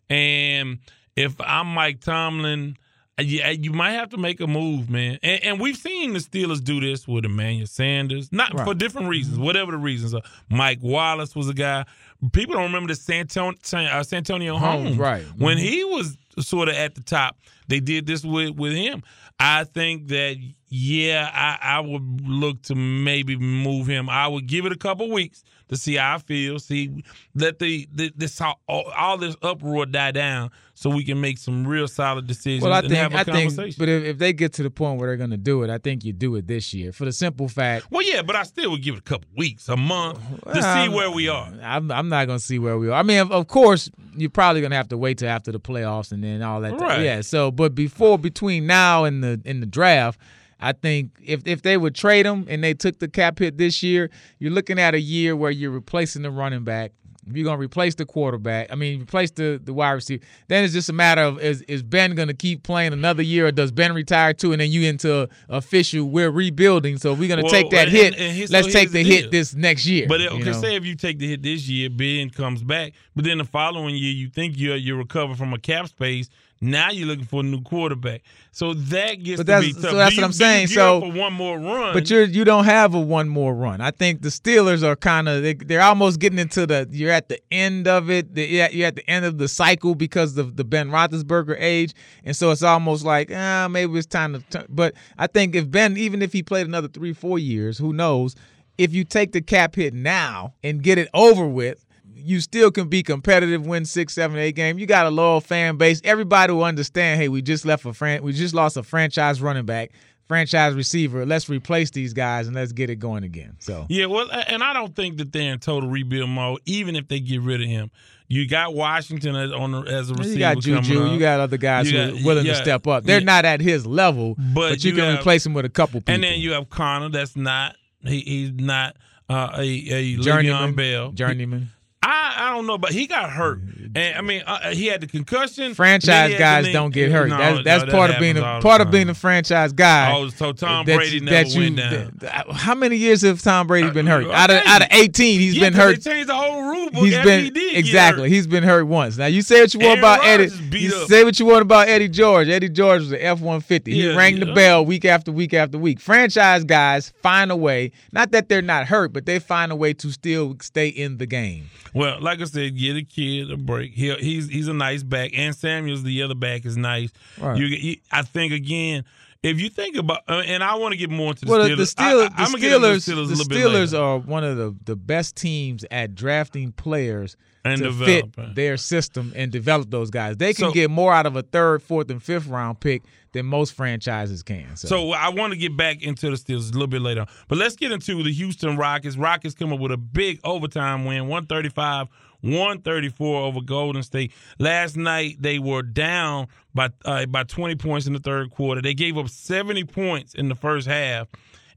[0.10, 0.80] And
[1.16, 2.78] if I'm Mike Tomlin,
[3.20, 5.18] uh, yeah, you might have to make a move, man.
[5.24, 8.66] And, and we've seen the Steelers do this with Emmanuel Sanders, not Right.
[8.66, 10.22] for different reasons, whatever the reasons are.
[10.50, 11.86] Mike Wallace was a guy.
[12.32, 15.24] People don't remember the Santon, San, uh, Santonio Holmes, Holmes, right.
[15.38, 15.62] When Mhm.
[15.62, 19.04] he was sort of at the top, they did this with with him.
[19.40, 20.38] I think that
[20.70, 24.10] yeah, I, I would look to maybe move him.
[24.10, 26.60] I would give it a couple weeks to see how I feel.
[26.60, 27.04] See,
[27.36, 31.68] let the, the this all, all this uproar die down, so we can make some
[31.68, 33.56] real solid decisions well, I and think have a I conversation.
[33.64, 35.70] think, but if, if they get to the point where they're going to do it,
[35.70, 37.88] I think you do it this year for the simple fact.
[37.92, 40.62] well, yeah, but I still would give it a couple weeks, a month to see
[40.62, 41.52] Well, where we are.
[41.62, 42.94] I'm, I'm not going to see where we are.
[42.94, 45.60] I mean, of, of course, you're probably going to have to wait till after the
[45.60, 46.80] playoffs and then all that.
[46.80, 47.02] Right.
[47.02, 47.22] Yeah.
[47.22, 50.20] So, but before between now and the in the draft.
[50.60, 53.84] I think if if they would trade him and they took the cap hit this
[53.84, 56.94] year, you're looking at a year where you're replacing the running back.
[57.30, 60.72] If you're gonna replace the quarterback, I mean replace the, the wide receiver, then it's
[60.74, 63.94] just a matter of is is Ben gonna keep playing another year or does Ben
[63.94, 66.98] retire too and then you into official we're rebuilding.
[66.98, 69.30] So we're gonna Well, take that and- hit, and here's- let's so take the hit
[69.30, 70.06] this next year.
[70.08, 70.62] But you okay, know?
[70.62, 73.96] say if you take the hit this year, Ben comes back, but then the following
[73.96, 76.30] year you think you you recover from a cap space.
[76.60, 79.94] Now you're looking for a new quarterback, so that gets But to that's- be so
[79.96, 80.68] that's what I'm saying.
[80.68, 83.80] So- for one more run, But you're you don't have a one more run.
[83.80, 87.30] I think the Steelers are kind of they, they're almost getting into the you're at
[87.30, 88.34] the end of it.
[88.34, 91.58] The, you're at- you're at the end of the cycle because of the Ben Roethlisberger
[91.60, 91.94] age,
[92.24, 94.40] and so it's almost like ah maybe it's time to.
[94.50, 94.66] Turn.
[94.70, 98.36] But I think if Ben even if he played another three four years, who knows?
[98.80, 101.84] If you take the cap hit now and get it over with.
[102.18, 104.80] You still can be competitive, win six, seven, eight games.
[104.80, 106.02] You got a loyal fan base.
[106.04, 107.20] Everybody will understand.
[107.22, 109.92] Hey, we just left a fran- we just lost a franchise running back
[110.28, 111.26] franchise receiver.
[111.26, 113.56] Let's replace these guys and let's get it going again.
[113.60, 117.08] So yeah, well, and I don't think that they're in total rebuild mode, even if
[117.08, 117.92] they get rid of him.
[118.30, 120.34] You got Washington as on as a receiver.
[120.34, 123.06] you got Juju, you got other guys You who are willing to step up.
[123.06, 123.26] They're yeah.
[123.26, 126.02] not at his level, But but, you, you can have- replace him with a couple
[126.02, 126.14] people.
[126.14, 127.08] and then you have Connor.
[127.08, 128.98] That's not he, he's not
[129.30, 131.12] uh, a a Le'Veon journeyman, Bell.
[131.14, 131.70] journeyman.
[132.04, 133.60] I, I don't know, but he got hurt,
[133.96, 135.74] and I mean uh, he had the concussion.
[135.74, 137.28] Franchise had guys don't get hurt.
[137.28, 140.14] No, that's that's no, part that of being a part of being a franchise guy.
[140.16, 142.14] Oh, so Tom Brady you- never you- went down.
[142.20, 144.26] that- how many years have Tom Brady been hurt?
[144.28, 146.02] Uh, Out of out of eighteen, he's Yeah, been hurt.
[146.04, 147.04] They changed the whole rule book.
[147.04, 148.30] He's been he did exactly.
[148.30, 149.18] He's been hurt once.
[149.18, 150.44] Now you say what you want Aaron about Eddie.
[150.50, 151.08] Rodgers You up.
[151.10, 152.48] say what you want about Eddie George.
[152.48, 153.94] Eddie George was an F one fifty.
[153.96, 156.00] He Yeah, rang the bell week after week after week.
[156.00, 157.92] Franchise guys find a way.
[158.12, 161.26] Not that they're not hurt, but they find a way to still stay in the
[161.26, 161.70] game.
[161.98, 163.94] Well, like I said, get a kid a break.
[163.94, 167.12] He, he's he's a nice back, and Samuel's the other back is nice.
[167.40, 167.58] Right.
[167.58, 169.04] You, you, I think again,
[169.44, 171.78] if you think about, uh, and I want to get more into the Well, Steelers.
[171.78, 175.36] the Steelers, I, the Steelers, the Steelers, the Steelers are one of the, the best
[175.36, 177.36] teams at drafting players
[177.68, 178.32] And to developing.
[178.32, 180.38] fit their system and develop those guys.
[180.38, 183.04] They can So- get more out of a third, fourth, and fifth round pick
[183.34, 184.76] than most franchises can.
[184.78, 187.26] So, So I want to get back into the Steelers a little bit later.
[187.48, 189.18] But let's get into the Houston Rockets.
[189.18, 192.08] Rockets come up with a big overtime win, 135
[192.42, 194.32] 134 over Golden State.
[194.60, 198.82] Last night they were down by uh, by 20 points in the third quarter.
[198.82, 201.28] They gave up 70 points in the first half.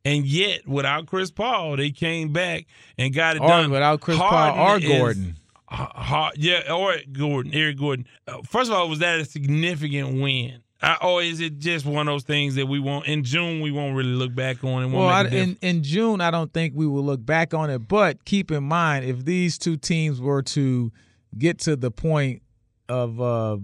[0.03, 2.65] And yet, without Chris Paul, they came back
[2.97, 3.71] and got it or done.
[3.71, 5.37] without Chris Harden Paul or Gordon.
[5.71, 8.07] Ha- ha- yeah, or Gordon, Eric Gordon.
[8.27, 10.63] Uh, first of all, was that a significant win?
[10.83, 13.71] I, or is it just one of those things that we won't in June we
[13.71, 16.87] won't really look back on and Well, I, in in June, I don't think we
[16.87, 17.87] will look back on it.
[17.87, 20.91] But keep in mind, if these two teams were to
[21.37, 22.43] get to the point
[22.89, 23.59] of uh,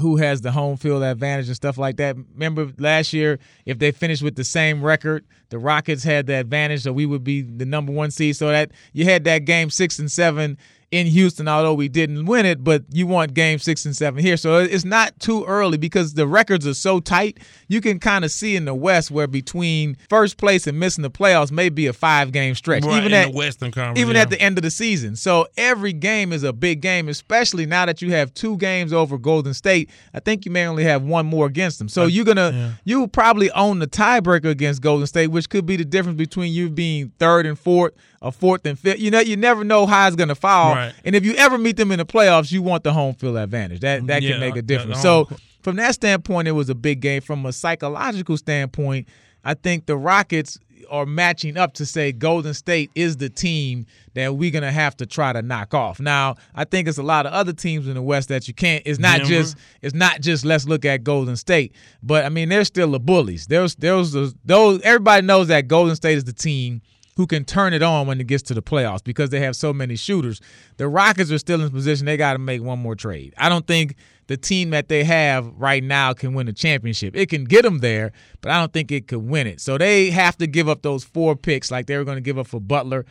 [0.00, 3.90] who has the home field advantage and stuff like that, remember last year, if they
[3.90, 7.64] finished with the same record, the Rockets had the advantage, so we would be the
[7.64, 8.36] number one seed.
[8.36, 10.58] So that you had that game six and seven
[10.90, 14.38] in Houston, although we didn't win it, but you want game six and seven here.
[14.38, 17.40] So it's not too early because the records are so tight.
[17.68, 21.10] You can kind of see in the West where between first place and missing the
[21.10, 22.84] playoffs may be a five game stretch.
[22.84, 24.22] Right, even at the Western Conference, even yeah.
[24.22, 25.14] at the end of the season.
[25.14, 29.18] So every game is a big game, especially now that you have two games over
[29.18, 29.90] Golden State.
[30.14, 31.90] I think you may only have one more against them.
[31.90, 35.76] So you're gonna you will probably own the tiebreaker against Golden State, which could be
[35.76, 38.98] the difference between you being third and fourth or fourth and fifth.
[38.98, 40.74] You know, you never know how it's gonna fall.
[40.74, 40.92] Right.
[41.04, 43.80] And if you ever meet them in the playoffs, you want the home field advantage.
[43.80, 45.00] That that Yeah, can make a difference.
[45.00, 45.28] So
[45.62, 47.20] from that standpoint, it was a big game.
[47.20, 49.08] From a psychological standpoint,
[49.44, 50.58] I think the Rockets
[50.90, 55.06] are matching up to say Golden State is the team that we're gonna have to
[55.06, 56.00] try to knock off.
[56.00, 58.82] Now, I think it's a lot of other teams in the West that you can't.
[58.86, 59.28] It's not Denver.
[59.32, 63.00] just it's not just let's look at Golden State, but I mean they're still the
[63.00, 63.46] bullies.
[63.46, 64.12] There's there's
[64.44, 66.80] those everybody knows that Golden State is the team
[67.18, 69.72] who can turn it on when it gets to the playoffs because they have so
[69.72, 70.40] many shooters.
[70.76, 73.34] The Rockets are still in position they got to make one more trade.
[73.36, 73.96] I don't think
[74.28, 77.16] the team that they have right now can win a championship.
[77.16, 79.60] It can get them there, but I don't think it could win it.
[79.60, 82.38] So they have to give up those four picks like they were going to give
[82.38, 83.04] up for Butler.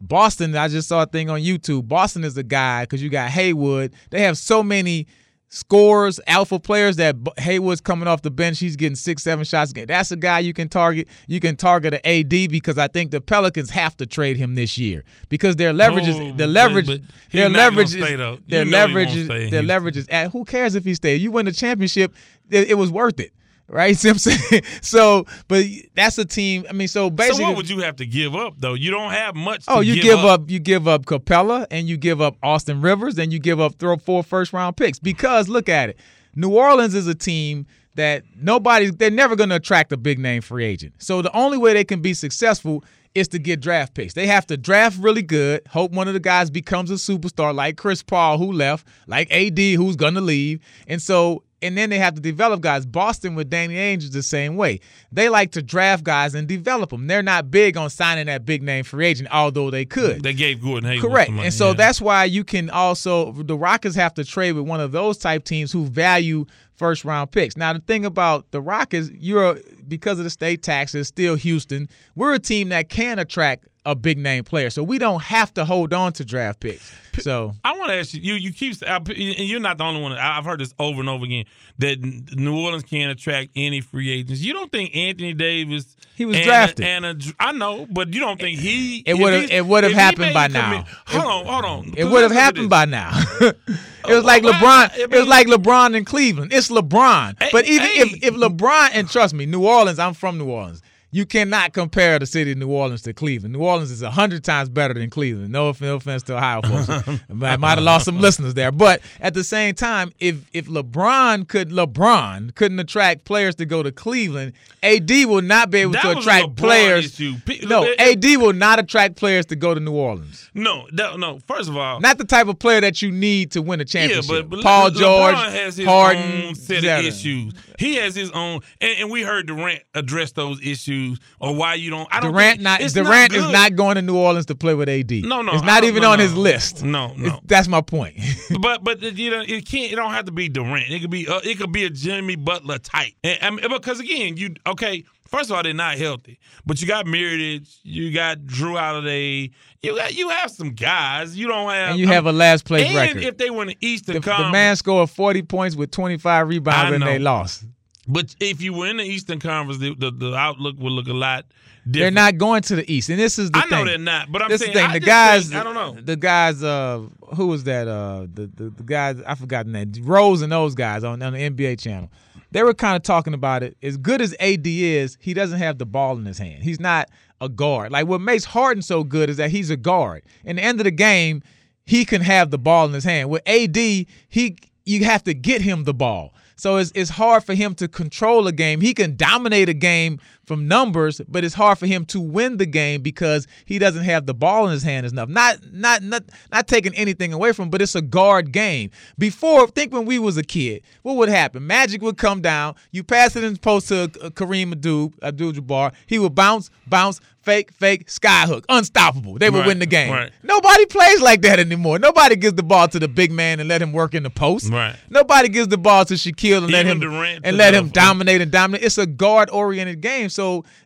[0.00, 1.86] Boston, I just saw a thing on YouTube.
[1.86, 3.92] Boston is a guy because you got Hayward.
[4.08, 5.06] They have so many
[5.50, 8.58] scorers, alpha players that Hayward's coming off the bench.
[8.60, 9.86] He's getting six, seven shots a game.
[9.86, 11.08] That's a guy you can target.
[11.26, 14.78] You can target an AD because I think the Pelicans have to trade him this
[14.78, 16.86] year because their leverage is Oh, the leverage.
[16.86, 18.00] but- but he's their leverage is.
[18.48, 20.30] Their leverage is their leverage is at.
[20.30, 21.22] Who cares if he stays?
[21.22, 22.14] You win the championship,
[22.50, 23.32] it, it was worth it.
[23.72, 24.62] Right, See what I'm saying?
[24.82, 26.66] So, but that's a team.
[26.68, 28.74] I mean, so basically, so what would you have to give up though?
[28.74, 29.64] You don't have much.
[29.68, 30.50] Oh, to you give, give up.
[30.50, 33.96] you give up Capela and you give up Austin Rivers and you give up throw
[33.96, 35.98] four first round picks because look at it.
[36.34, 40.42] New Orleans is a team that nobody they're never going to attract a big name
[40.42, 40.94] free agent.
[40.98, 44.14] So the only way they can be successful is to get draft picks.
[44.14, 47.76] They have to draft really good, hope one of the guys becomes a superstar like
[47.76, 50.60] Chris Paul who left, like AD who's going to leave.
[50.86, 52.86] And so and then they have to develop guys.
[52.86, 54.80] Boston with Danny Ainge is the same way.
[55.12, 57.06] They like to draft guys and develop them.
[57.06, 60.22] They're not big on signing that big name free agent, although they could.
[60.22, 61.30] They gave Gordon Hayward Correct.
[61.30, 61.74] money, And so yeah.
[61.74, 65.44] that's why you can also the Rockets have to trade with one of those type
[65.44, 67.56] teams who value first round picks.
[67.56, 72.34] Now the thing about the Rockets, you're because of the state taxes, still Houston, we're
[72.34, 74.70] a team that can attract a big name player.
[74.70, 76.92] So we don't have to hold on to draft picks.
[77.20, 78.20] So I want to ask you.
[78.20, 80.12] You you keep and you're not the only one.
[80.12, 81.44] I've heard this over and over again
[81.78, 84.40] that New Orleans can't attract any free agents.
[84.40, 85.96] You don't think Anthony Davis?
[86.14, 86.84] He was and- drafted.
[86.84, 88.98] and a, I know, but you don't think he?
[89.06, 90.84] It would've- it would've happened by a commit- now.
[91.06, 91.94] Hold on, hold on.
[91.96, 93.10] it would have happened by now.
[93.40, 93.56] it
[94.04, 94.90] oh, was like Well, LeBron.
[94.90, 96.52] I It was like LeBron in Cleveland.
[96.52, 97.42] It's LeBron.
[97.42, 98.00] Hey, but even hey.
[98.02, 99.98] if, if LeBron and trust me, New Orleans.
[99.98, 100.82] I'm from New Orleans.
[101.12, 103.52] You cannot compare the city of New Orleans to Cleveland.
[103.54, 105.50] New Orleans is a hundred times better than Cleveland.
[105.50, 106.88] No offense, to Ohio folks.
[107.42, 111.48] I might have lost some listeners there, but at the same time, if if LeBron
[111.48, 114.52] could LeBron couldn't attract players to go to Cleveland,
[114.84, 117.06] AD will not be able That to attract players.
[117.06, 117.34] issue.
[117.66, 120.48] No, it- AD will not attract players to go to New Orleans.
[120.54, 121.40] No, no, no.
[121.48, 123.86] First of all, Not the type of player that you need to win a yeah,
[124.06, 124.28] championship.
[124.48, 127.52] but, but Paul Le- George, LeBron has his Harden, own set of issues.
[127.80, 131.88] He has his own, and, and we heard Durant address those issues or why you
[131.88, 132.06] don't.
[132.12, 135.10] I don't Durant not Durant is not going to New Orleans to play with AD.
[135.10, 136.24] No, no, it's not even no, on no.
[136.24, 136.84] his list.
[136.84, 137.26] No, no.
[137.26, 138.18] It's- that's my point.
[138.60, 139.90] but but you know it can't.
[139.90, 140.90] It don't have to be Durant.
[140.90, 143.14] It could be uh, it could be a Jimmy Butler type.
[143.24, 145.04] And, I mean, because again, you okay.
[145.30, 149.50] First of all, they're not healthy, but you got Mirotic, you got Jrue Holiday,
[149.82, 151.36] you got you have some guys.
[151.36, 153.22] You don't have, and you have a last place and record.
[153.22, 156.94] if they win the Eastern the, the Conference, man scored 40 points with 25 rebounds
[156.94, 157.64] and they lost.
[158.08, 161.44] but if you win the Eastern Conference, the, the, the outlook will look a lot
[161.48, 161.92] different.
[161.92, 163.70] They're not going to the East, and this is the I thing.
[163.70, 164.90] know they're not, but I'm this saying the thing.
[164.90, 166.00] I The guys, think- I don't know.
[166.00, 167.02] The guys, uh,
[167.36, 167.86] who was that?
[167.86, 169.92] Uh, the the, the guys, I forgot the name.
[170.02, 172.10] Rose and those guys on, on the NBA channel.
[172.52, 173.76] They were kind of talking about it.
[173.82, 176.62] As good as AD is, he doesn't have the ball in his hand.
[176.62, 177.08] He's not
[177.40, 177.92] a guard.
[177.92, 180.22] Like what makes Harden so good is that he's a guard.
[180.44, 181.42] In the end of the game,
[181.86, 183.30] he can have the ball in his hand.
[183.30, 186.34] With AD, he you have to get him the ball.
[186.56, 188.80] So it's, it's hard for him to control a game.
[188.80, 192.66] He can dominate a game from numbers, but it's hard for him to win the
[192.66, 195.28] game because he doesn't have the ball in his hand enough.
[195.28, 198.90] Not not not not taking anything away from, him, but it's a guard game.
[199.16, 201.64] Before, think when we was a kid, what would happen?
[201.66, 205.92] Magic would come down, you pass it in post to uh, Kareem Abdul Abdul Jabbar,
[206.06, 209.38] he would bounce, bounce, fake, fake, skyhook, unstoppable.
[209.38, 210.10] They would Right, win the game.
[210.12, 210.30] right.
[210.42, 211.98] Nobody plays like that anymore.
[211.98, 214.70] Nobody gives the ball to the big man and let him work in the post.
[214.70, 214.96] Right.
[215.08, 218.50] Nobody gives the ball to Shaquille and let him Durant and let him dominate and
[218.50, 218.84] dominate.
[218.84, 220.28] It's a guard oriented game.
[220.28, 220.39] So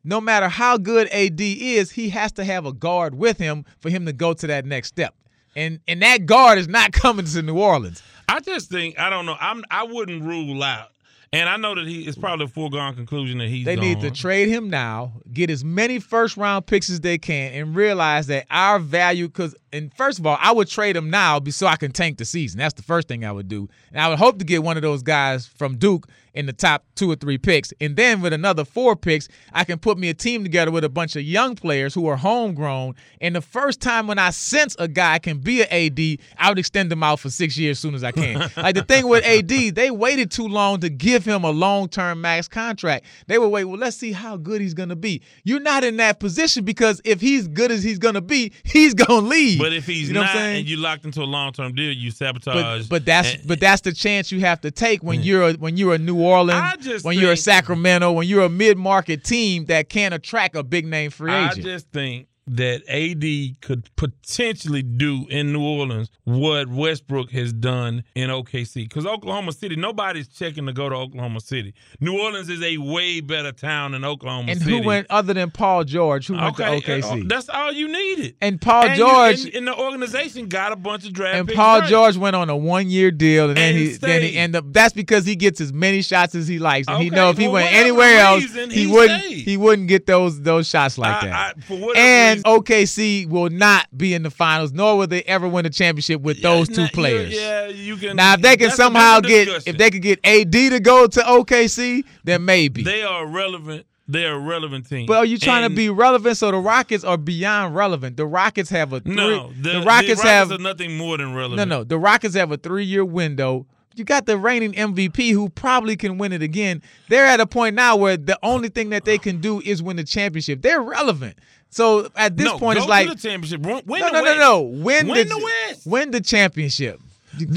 [0.05, 3.91] no matter how good AD is, he has to have a guard with him for
[3.91, 5.15] him to go to that next step.
[5.57, 8.03] And and that guard is not coming to New Orleans.
[8.29, 9.37] I just think I don't know.
[9.39, 10.89] I'm I wouldn't rule out,
[11.33, 13.65] and I know that he it's probably a foregone conclusion that he's.
[13.65, 17.53] They need to trade him now, get as many first round picks as they can,
[17.53, 19.29] and realize that our value.
[19.29, 22.25] Because, and first of all, I would trade him now so I can tank the
[22.25, 22.59] season.
[22.59, 23.69] That's the first thing I would do.
[23.93, 26.85] And I would hope to get one of those guys from Duke in the top
[26.95, 27.73] two or three picks.
[27.81, 30.89] And then with another four picks, I can put me a team together with a
[30.89, 32.95] bunch of young players who are homegrown.
[33.21, 36.59] And the first time when I sense a guy can be an AD, I would
[36.59, 38.51] extend him out for six years as soon as I can.
[38.57, 42.21] like the thing with AD, they waited too long to give him a long term
[42.21, 43.07] max contract.
[43.29, 45.23] They would wait, well, let's see how good he's going to be.
[45.45, 48.95] You're not in that position because if he's good as he's going to be, he's
[48.95, 49.59] going to leave.
[49.61, 51.93] But if he's You know what not, and you locked into a long term deal,
[51.93, 52.83] you sabotage.
[52.83, 55.53] but, but that's and- but that's the chance you have to take when you're a,
[55.55, 59.25] when you're a New Orleans, just when you're a Sacramento, when you're a mid market
[59.25, 61.59] team that can't attract a big name free agent.
[61.59, 68.05] I just think that AD could potentially do in New Orleans what Westbrook has done
[68.15, 68.85] in OKC.
[68.87, 71.73] Because Oklahoma City, nobody's checking to go to Oklahoma City.
[72.01, 74.71] New Orleans is a way better town than Oklahoma and City.
[74.79, 76.27] who went other than Paul George?
[76.27, 77.23] Who went okay, to OKC?
[77.23, 78.37] uh, That's all you needed.
[78.43, 81.49] and Paul And you- George and, and the organization got a bunch of draft and
[81.49, 81.89] Paul right.
[81.89, 84.39] George went on a one year deal, and then And he then he stayed.
[84.39, 84.65] ended up.
[84.73, 87.49] That's because he gets as many shots as he likes, and he know if he
[87.49, 91.57] went anywhere else, he, he wouldn't he wouldn't get those those shots like I- that.
[91.57, 95.49] I- for whatever and OKC will not be in the finals, nor will they ever
[95.49, 97.35] win a championship with those two nah, players.
[97.35, 98.17] Yeah, you can.
[98.17, 102.05] Now, if they can somehow get if they can get AD to go to OKC,
[102.25, 102.83] then maybe.
[102.83, 103.87] they are relevant.
[104.07, 105.07] They are a relevant team.
[105.07, 106.37] but are you trying And to be relevant?
[106.37, 108.19] So the Rockets are beyond relevant.
[108.19, 109.51] The Rockets have a three, no?
[109.59, 111.69] the, Rockets have are nothing more than relevant.
[111.69, 111.85] no no.
[111.85, 113.67] The Rockets have a three year window.
[113.97, 116.83] You got the reigning MVP who probably can win it again.
[117.09, 119.97] They're at a point now where the only thing that they can do is win
[119.97, 120.63] the championship.
[120.63, 121.39] They're relevant.
[121.75, 123.61] So at this no, point, it's like the championship.
[123.61, 124.63] Win, no, the no, no, no.
[124.63, 125.87] Win, Win the, the West.
[125.87, 127.01] Win the championship.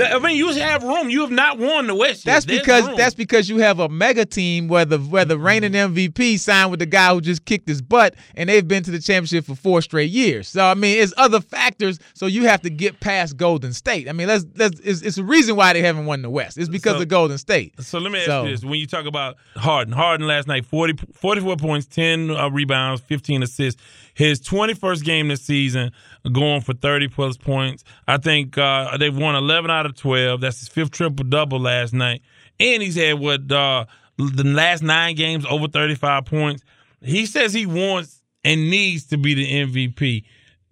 [0.03, 1.09] I mean, you have room.
[1.09, 2.25] You have not won the West.
[2.25, 2.97] That's There's because room.
[2.97, 6.79] that's because you have a mega team where the where the reigning MVP signed with
[6.79, 9.81] the guy who just kicked his butt, and they've been to the championship for four
[9.81, 10.47] straight years.
[10.47, 11.99] So I mean, it's other factors.
[12.13, 14.09] So you have to get past Golden State.
[14.09, 16.57] I mean, let's let's it's, it's a reason why they haven't won the West.
[16.57, 17.73] It's because So- of Golden State.
[17.81, 20.65] So let me ask So- you this: When you talk about Harden, Harden last night
[20.65, 23.81] 40, 44 points, ten uh, rebounds, fifteen assists.
[24.17, 25.91] His twenty first game this season,
[26.31, 27.83] going for thirty plus points.
[28.07, 30.41] I think uh, they've won eleven out of twelve.
[30.41, 32.23] That's his fifth triple double last night,
[32.59, 33.85] and he's had what uh,
[34.17, 36.63] the last nine games over thirty five points.
[36.99, 40.23] He says he wants and needs to be the MVP.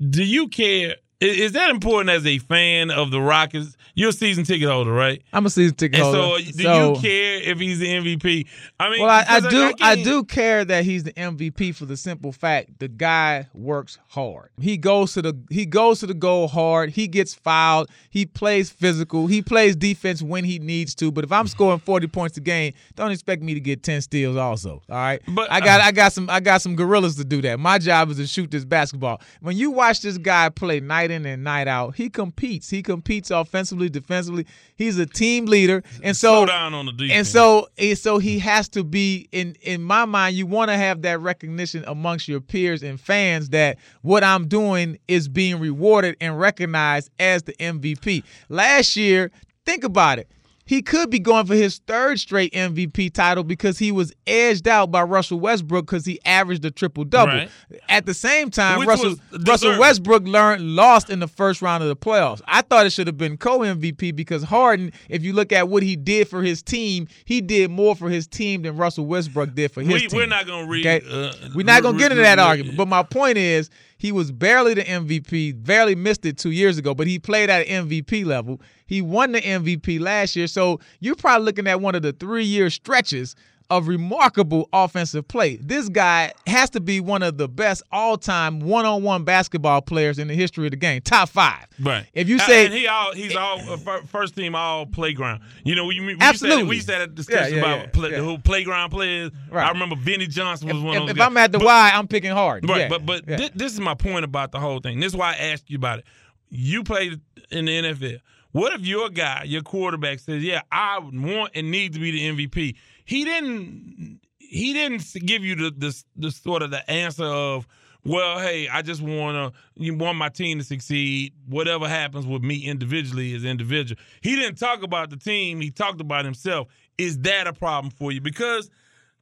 [0.09, 0.95] Do you care?
[1.21, 3.77] I- Is that important as a fan of the Rockets?
[3.97, 5.21] You're a season ticket holder, right?
[5.31, 6.43] I'm a season ticket And holder.
[6.43, 8.45] so, do So- you care if he's the MVP?
[8.77, 9.63] I mean, Well, I, I do.
[9.67, 13.97] I, can't- do care that he's the MVP for the simple fact the guy works
[14.09, 14.49] hard.
[14.59, 16.89] He goes to the he goes to the goal hard.
[16.89, 17.89] He gets fouled.
[18.09, 19.27] He plays physical.
[19.27, 21.09] He plays defense when he needs to.
[21.11, 24.35] But if I'm scoring 40 points a game, don't expect me to get 10 steals.
[24.35, 25.21] Also, all right.
[25.29, 27.57] But, I got uh, I got some I got some gorillas to do that.
[27.61, 29.21] My job is to shoot this basketball.
[29.39, 32.69] When you watch this guy play night in and night out, he competes.
[32.69, 34.45] He competes offensively, defensively.
[34.75, 37.13] He's a team leader, and so slow down on the defense.
[37.13, 40.35] and so, and so he has to be in in my mind.
[40.35, 44.97] You want to have that recognition amongst your peers and fans that what I'm doing
[45.07, 48.23] is being rewarded and recognized as the MVP.
[48.49, 49.31] Last year,
[49.65, 50.29] think about it.
[50.67, 54.89] He could be going for his third straight MVP title because he was edged out
[54.89, 57.33] by Russell Westbrook because he averaged a triple double.
[57.33, 57.49] Right.
[57.87, 59.79] At the same time, Which Russell Russell.
[59.79, 62.41] Westbrook learned lost in the first round of the playoffs.
[62.47, 65.83] I thought it should have been co MVP because Harden, if you look at what
[65.83, 69.71] he did for his team, he did more for his team than Russell Westbrook did
[69.71, 70.17] for his we, team.
[70.17, 70.87] we're not going to read.
[70.87, 71.05] Okay?
[71.07, 72.77] Uh, We're not going to get into that re- re- argument.
[72.77, 73.69] But my point is,
[74.05, 77.65] he was barely the MVP, barely missed it two years ago, but he played at
[77.65, 78.61] MVP level.
[78.85, 80.45] He won the MVP last year.
[80.45, 83.35] So you're probably looking at one of the three year stretches
[83.69, 85.55] of remarkable offensive play.
[85.57, 90.35] This guy has to be one of the best all-time one-on-one basketball players in the
[90.35, 91.65] history of the game, top five.
[91.79, 92.05] Right.
[92.13, 95.41] If you say and he all he's all uh, first team all playground.
[95.63, 96.63] You know, we, we, Absolutely.
[96.63, 98.39] Used to we used to have that discussion Yeah, yeah, about yeah, play, the whole
[98.39, 99.31] playground players.
[99.49, 99.65] Right.
[99.65, 101.21] I remember Benny Johnson was if, one of those if.
[101.21, 102.69] I'm at the But- Y, I'm picking hard.
[102.69, 104.99] Right, but but thi- this is my point about the whole thing.
[104.99, 106.05] This is why I asked you about it.
[106.49, 108.19] You played in the NFL.
[108.51, 112.47] What if your guy, your quarterback, says, "Yeah, I want and need to be the
[112.47, 112.75] MVP"?
[113.05, 114.19] He didn't.
[114.37, 117.67] He didn't give you the the, the sort of the answer of,
[118.03, 119.59] "Well, hey, I just want to.
[119.81, 121.33] You want my team to succeed.
[121.47, 125.61] Whatever happens with me individually is individual." He didn't talk about the team.
[125.61, 126.67] He talked about himself.
[126.97, 128.21] Is that a problem for you?
[128.21, 128.69] Because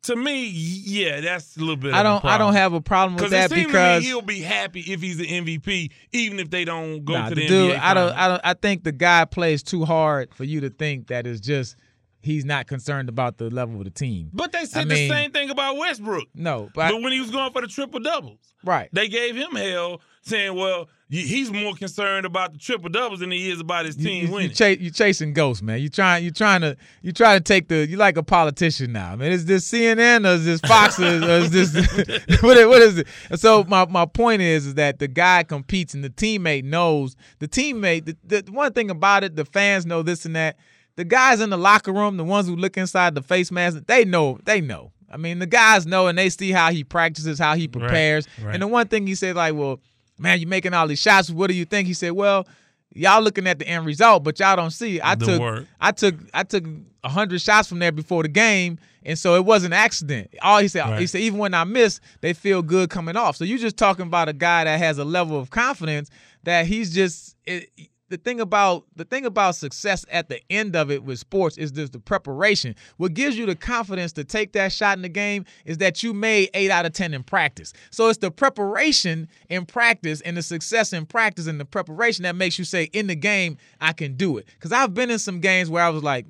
[0.03, 1.93] to me, yeah, that's a little bit.
[1.93, 2.23] I don't.
[2.25, 4.81] I don't have a problem with that it seems because to me he'll be happy
[4.81, 7.79] if he's the MVP, even if they don't go Nah, to the the, dude, NBA.
[7.79, 8.11] I don't.
[8.11, 8.41] I don't.
[8.43, 11.77] I think the guy plays too hard for you to think that is just
[12.23, 14.29] he's not concerned about the level of the team.
[14.33, 16.27] But they said I the mean- same thing about Westbrook.
[16.33, 18.89] No, but, But when he was going for the triple doubles, right.
[18.93, 23.51] they gave him hell, saying, "Well, he's more concerned about the triple doubles than he
[23.51, 25.79] is about his team you, you, winning." you chasing ghosts, man.
[25.81, 27.85] You trying, you trying to, you trying to take the.
[27.87, 29.31] You like a politician now, I man.
[29.31, 31.73] Is this CNN or is this Fox or, is this
[32.41, 32.67] what?
[32.67, 33.07] What is it?
[33.35, 37.47] So my my point is, is that the guy competes and the teammate knows the
[37.47, 38.15] teammate.
[38.23, 40.57] The, the one thing about it, the fans know this and that.
[40.95, 44.05] The guys in the locker room, the ones who look inside the face mask, they
[44.05, 44.39] know.
[44.43, 44.91] They know.
[45.11, 48.27] I mean, the guys know and they see how he practices, how he prepares.
[48.43, 48.53] right.
[48.53, 49.79] And the one thing he said, like, well,
[50.17, 51.29] man, you're making all these shots.
[51.29, 51.87] What do you think?
[51.87, 52.47] He said, well,
[52.95, 54.99] y'all looking at the end result, but y'all don't see.
[55.01, 55.65] I The took, work.
[55.79, 56.63] I took, I took
[57.05, 60.33] hundred shots from there before the game, and so it was an accident.
[60.41, 63.35] All he said, he said, even when I miss, they feel good coming off.
[63.35, 66.09] So you're just talking about a guy that has a level of confidence
[66.43, 67.35] that he's just.
[67.45, 67.69] It,
[68.09, 71.71] the thing about the thing about success at the end of it with sports is
[71.71, 72.75] just the preparation.
[72.97, 76.13] What gives you the confidence to take that shot in the game is that you
[76.13, 77.73] made eight out of ten in practice.
[77.91, 82.35] So it's the preparation in practice and the success in practice and the preparation that
[82.35, 84.47] makes you say in the game I can do it.
[84.53, 86.25] Because I've been in some games where I was like,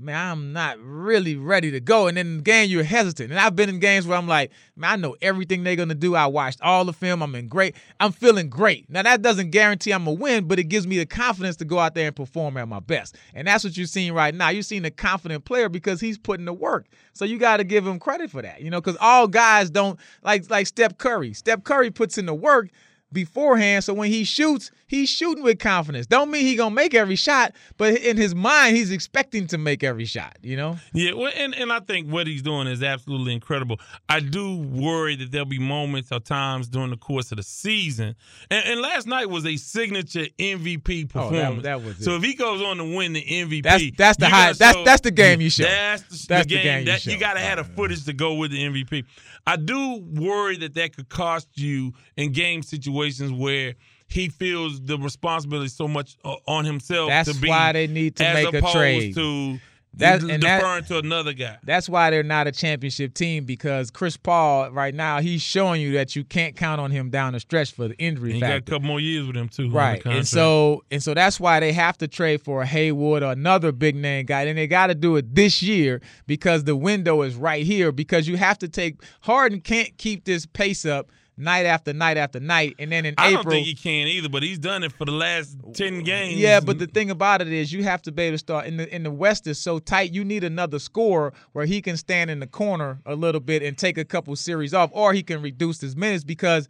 [0.00, 2.06] man, I'm not really ready to go.
[2.06, 3.30] And then in the game, you're hesitant.
[3.30, 6.14] And I've been in games where I'm like, man, I know everything they're to do.
[6.14, 7.22] I watched all the film.
[7.22, 7.76] I'm in great.
[7.98, 8.88] I'm feeling great.
[8.88, 11.78] Now, that doesn't guarantee I'm to win, but it gives me the confidence to go
[11.78, 13.16] out there and perform at my best.
[13.34, 14.48] And that's what you're seeing right now.
[14.48, 16.86] You're seeing a confident player because he's putting the work.
[17.12, 19.98] So you got to give him credit for that, you know, because all guys don't,
[20.22, 21.34] like, like Steph Curry.
[21.34, 22.70] Steph Curry puts in the work
[23.12, 23.84] beforehand.
[23.84, 26.06] So when he shoots, he's shooting with confidence.
[26.08, 29.84] Don't mean he gonna make every shot, but in his mind, he's expecting to make
[29.84, 30.36] every shot.
[30.42, 30.78] You know?
[30.92, 33.78] Yeah, well, and, and I think what he's doing is absolutely incredible.
[34.08, 38.16] I do worry that there'll be moments or times during the course of the season.
[38.50, 41.46] And, and last night was a signature MVP performance.
[41.48, 42.04] Oh, that- that was it.
[42.04, 44.74] so if he goes on to win the MVP, That's- that's the you high- that's-
[44.74, 45.62] show- that's the game you show.
[45.62, 46.62] That's the, That's the the game.
[46.64, 47.18] game you that, show.
[47.18, 49.04] got to have the footage to go with the MVP.
[49.46, 53.74] I do worry that that could cost you in game situations where
[54.10, 57.08] he feels the responsibility so much uh, on himself.
[57.08, 59.14] That's to be, why they need to as make a opposed trade.
[59.14, 59.58] To
[59.94, 61.58] That- de- and that- deferring to another guy.
[61.64, 65.92] That's why they're not a championship team because Chris Paul right now he's showing you
[65.92, 68.56] that you can't count on him down the stretch for the injury And he got
[68.56, 69.70] a couple more years with him too.
[69.70, 70.00] Right.
[70.04, 73.72] And so and so that's why they have to trade for a Hayward or another
[73.72, 74.42] big name guy.
[74.42, 78.26] And they got to do it this year because the window is right here because
[78.28, 82.74] you have to take Harden can't keep this pace up night after night after night
[82.78, 85.04] and then in I April don't think he can either, but he's done it for
[85.04, 86.38] the last ten games.
[86.38, 88.76] Yeah, but the thing about it is you have to be able to start in
[88.76, 90.12] the in the West is so tight.
[90.12, 93.76] You need another scorer where he can stand in the corner a little bit and
[93.76, 96.68] take a couple series off, or he can reduce his minutes because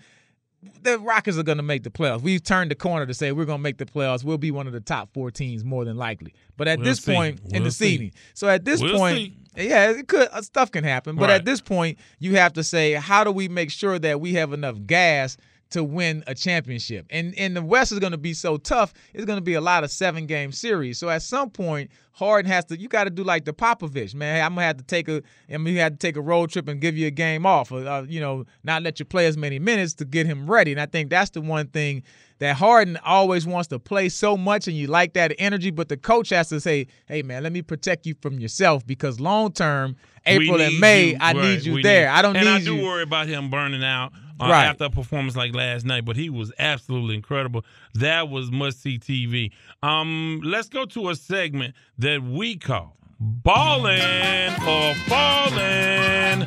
[0.83, 2.21] the Rockets are going to make the playoffs.
[2.21, 4.25] We've turned the corner to say we're going to make the playoffs.
[4.25, 6.35] We'll be one of the top four teams more than likely.
[6.59, 7.15] But at We'll this see.
[7.15, 7.91] point in We'll the see.
[7.93, 9.37] seeding, so at this We'll point, see.
[9.57, 11.17] Yeah, it could uh, stuff can happen.
[11.17, 11.37] But Right.
[11.37, 14.53] at this point, you have to say, how do we make sure that we have
[14.53, 15.37] enough gas
[15.71, 17.07] to win a championship?
[17.11, 18.93] And and the West is going to be so tough.
[19.15, 20.99] It's going to be a lot of seven game series.
[20.99, 22.79] So at some point, Harden has to.
[22.79, 24.37] You got to do like the Popovich, man.
[24.37, 25.23] Hey, I'm gonna have to take a.
[25.49, 27.87] I'm gonna have to take a road trip and give you a game off, or
[27.87, 30.73] uh, you know, not let you play as many minutes to get him ready.
[30.73, 32.03] And I think that's the one thing
[32.41, 35.71] that Harden always wants to play so much, and you like that energy.
[35.71, 39.19] But the coach has to say, "Hey, man, let me protect you from yourself because
[39.21, 39.97] long term,
[40.27, 41.17] April and May, you.
[41.21, 42.11] I Right, need you there.
[42.11, 44.67] I don't and need I do you." worry about him burning out uh, Right.
[44.67, 47.65] after a performance like last night, but he was absolutely incredible.
[47.95, 49.51] That was must see TV.
[49.83, 56.47] Um, let's go to a segment that we call "Ballin' or Fallin'."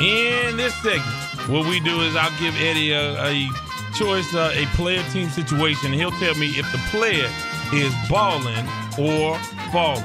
[0.00, 1.06] In this segment,
[1.50, 3.48] what we do is I'll give Eddie a, a
[3.94, 5.92] choice, uh, a player team situation.
[5.92, 7.28] He'll tell me if the player
[7.74, 8.66] is balling
[8.98, 9.36] or
[9.72, 10.04] falling.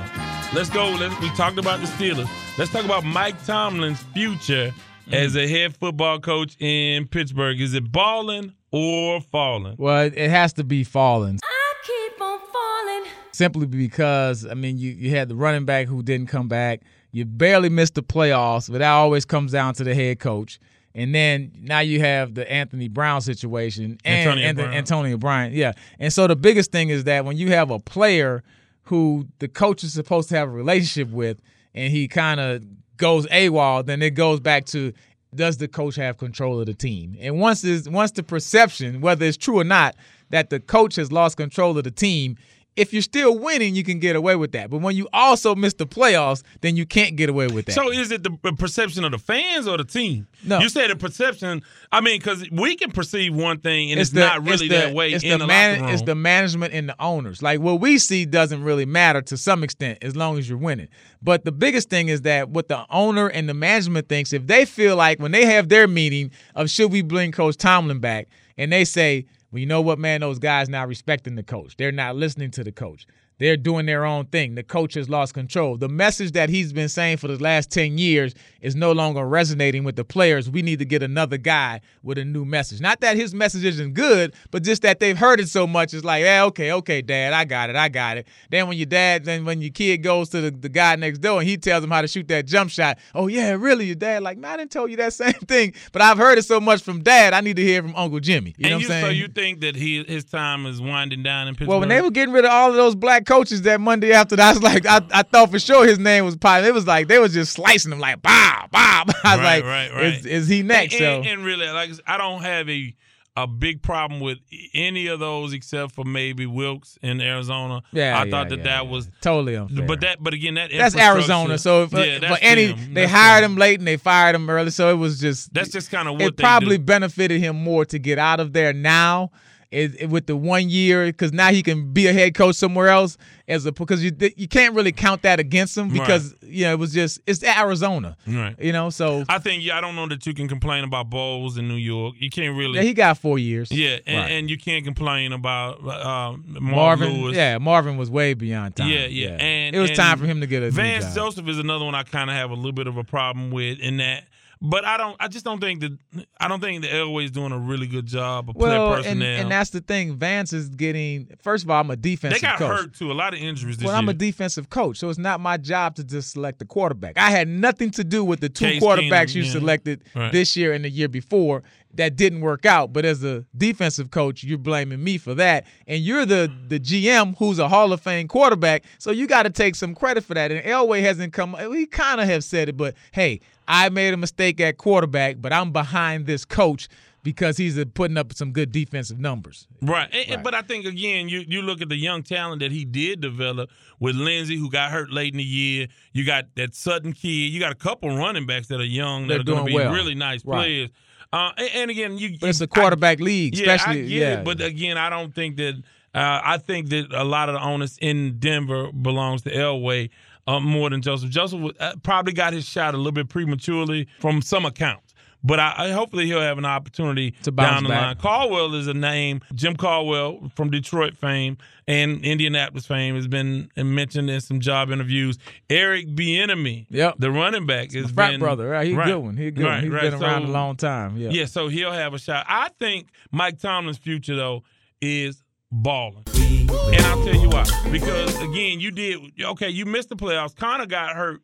[0.53, 0.89] let's go.
[0.91, 2.29] Let's, we talked about the Steelers.
[2.57, 4.73] Let's talk about Mike Tomlin's future
[5.05, 5.13] Mm-hmm.
[5.13, 7.61] as a head football coach in Pittsburgh.
[7.61, 9.75] Is it balling or falling?
[9.77, 11.39] Well, it has to be falling.
[11.43, 13.11] I keep on falling.
[13.31, 16.81] Simply because I mean, you you had the running back who didn't come back.
[17.11, 20.59] You barely missed the playoffs, but that always comes down to the head coach.
[20.95, 24.73] And then now you have the Anthony Brown situation and, Antonio and the Brown.
[24.75, 25.53] Antonio Bryant.
[25.53, 25.73] Yeah.
[25.99, 28.43] And so the biggest thing is that when you have a player
[28.83, 31.41] who the coach is supposed to have a relationship with
[31.73, 32.63] and he kind of
[32.97, 34.93] goes AWOL, then it goes back to
[35.33, 37.17] does the coach have control of the team?
[37.19, 39.95] And once is once the perception, whether it's true or not,
[40.29, 42.37] that the coach has lost control of the team,
[42.75, 44.69] if you're still winning, you can get away with that.
[44.69, 47.71] But when you also miss the playoffs, then you can't get away with that.
[47.71, 50.27] So is it the perception of the fans or the team?
[50.43, 50.59] No.
[50.59, 51.63] You said the perception.
[51.91, 54.67] I mean, because we can perceive one thing and it's, the- not really it's the-
[54.69, 55.93] that way it's in the, the, man- locker room.
[55.93, 57.41] It's the management and the owners.
[57.41, 60.89] Like what we see doesn't really matter to some extent as long as you're winning.
[61.21, 64.65] But the biggest thing is that what the owner and the management thinks, if they
[64.65, 68.71] feel like when they have their meeting of should we bring Coach Tomlin back, and
[68.71, 69.25] they say,
[69.55, 71.77] well, you know what, man, those guys not respecting the coach.
[71.77, 73.07] They're not listening to the coach.
[73.37, 74.55] They're doing their own thing.
[74.55, 75.77] The coach has lost control.
[75.77, 79.83] The message that he's been saying for the last 10 years is no longer resonating
[79.83, 80.49] with the players.
[80.49, 82.79] We need to get another guy with a new message.
[82.79, 85.93] Not that his message isn't good, but just that they've heard it so much.
[85.93, 88.27] It's like, yeah, okay, okay, dad, I got it, I got it.
[88.49, 91.39] Then when your dad, then when your kid goes to the, the guy next door
[91.39, 94.23] and he tells him how to shoot that jump shot, oh, yeah, really, your dad?
[94.23, 96.81] Like, man, I didn't tell you that same thing, but I've heard it so much
[96.81, 98.55] from dad, I need to hear it from Uncle Jimmy.
[98.57, 99.05] You know and what I'm you, saying?
[99.05, 101.69] so you think that he his time is winding down in Pittsburgh?
[101.69, 104.35] Well, when they were getting rid of all of those black coaches that Monday after,
[104.35, 106.63] that, I was like, I, I thought for sure his name was Pop.
[106.63, 109.09] It was like they was just slicing him like Bob, Bob.
[109.23, 110.13] I was Right, like, right, right.
[110.13, 110.93] Is, is he next?
[110.95, 112.95] And, so and, and really, like I don't have a
[113.37, 114.37] a big problem with
[114.73, 117.81] any of those except for maybe Wilks in Arizona.
[117.91, 119.09] yeah, I yeah, thought that yeah, that was.
[119.19, 119.85] totally unfair.
[119.85, 121.57] But that, but again, that that's Arizona.
[121.57, 122.93] So if, yeah, uh, for any, them.
[122.93, 123.51] they That's hired them.
[123.51, 126.13] him late and they fired him early, so it was just That's just kind of
[126.13, 126.85] what it they probably do.
[126.85, 129.31] benefited him more to get out of there now.
[129.75, 132.87] Is it- with the one year because now he can be a head coach somewhere
[132.89, 133.17] else
[133.47, 136.79] as a because you you can't really count that against him because you know it
[136.79, 138.55] was just it's Arizona Right.
[138.59, 141.57] you know so I think yeah, I don't know that you can complain about Bowles
[141.57, 142.15] in New York.
[142.19, 142.77] You can't really.
[142.79, 144.31] yeah, he got four years Yeah, and, Right.
[144.31, 146.61] and you can't complain about uh, Marvin.
[146.63, 147.35] Marvin Lewis.
[147.35, 150.41] yeah Marvin was way beyond time Yeah, yeah, and it was and time for him
[150.41, 151.13] to get a Vance.
[151.13, 153.79] Joseph is another one I kind of have a little bit of a problem with
[153.79, 154.25] in that,
[154.69, 155.15] but I don't.
[155.19, 155.97] I just don't think that.
[156.39, 159.03] I don't think the Elway is doing a really good job of player well and,
[159.03, 159.41] personnel.
[159.41, 162.41] and that's the thing Vance is getting first of all I'm a defensive.
[162.41, 163.11] they got coach hurt too.
[163.11, 163.99] A lot of injuries this Well, year.
[163.99, 167.17] I'm a defensive coach, so it's not my job to just select the quarterback.
[167.17, 169.51] I had nothing to do with the two Case quarterbacks Keenum, you yeah.
[169.51, 170.31] selected Right.
[170.31, 171.63] this year and the year before
[171.93, 172.91] that didn't work out.
[172.91, 177.37] But as a defensive coach, you're blaming me for that, and you're the the GM
[177.37, 180.51] who's a Hall of Fame quarterback, so you got to take some credit for that.
[180.51, 181.55] And Elway hasn't come.
[181.73, 185.51] He kind of have said it, but hey, I made a mistake at quarterback, but
[185.53, 186.87] I'm behind this coach.
[187.23, 189.67] Because he's putting up some good defensive numbers.
[189.81, 190.07] Right.
[190.13, 192.85] And- and- But I think again, you you look at the young talent that he
[192.85, 195.87] did develop with Lindsay, who got hurt late in the year.
[196.13, 197.51] You got that Sutton kid.
[197.51, 199.83] You got a couple running backs that are young They're that are going to doing
[199.83, 199.91] be well.
[199.91, 200.57] really nice Right.
[200.65, 200.89] players.
[201.33, 203.75] Uh, and, and again, you But it's a quarterback league, Yeah.
[203.87, 204.45] I get yeah, it.
[204.45, 205.81] But again, I don't think that.
[206.13, 210.11] Uh, I think that a lot of the onus in Denver belongs to Elway
[210.47, 211.29] uh, more than Joseph.
[211.29, 215.13] Joseph was- uh, probably got his shot a little bit prematurely from some accounts.
[215.43, 218.01] But I, I hopefully he'll have an opportunity To down the back.
[218.01, 218.15] line.
[218.17, 219.41] Caldwell is a name.
[219.53, 225.37] Jim Caldwell from Detroit fame and Indianapolis fame has been mentioned in some job interviews.
[225.69, 227.15] Eric Bieniemy, Yep.
[227.19, 228.87] the running back, is frat been brother, right?
[228.87, 229.37] He's right, good one.
[229.37, 229.83] He's good right, one.
[229.83, 230.01] He's right.
[230.01, 231.15] been around So- a long time.
[231.17, 231.29] Yeah.
[231.29, 232.43] yeah, so he'll have a shot.
[232.49, 234.63] I think Mike Tomlin's future though
[234.99, 237.65] is balling, and I'll tell you why.
[237.91, 239.69] Because again, you did okay.
[239.69, 240.55] You missed the playoffs.
[240.55, 241.41] Conner got hurt,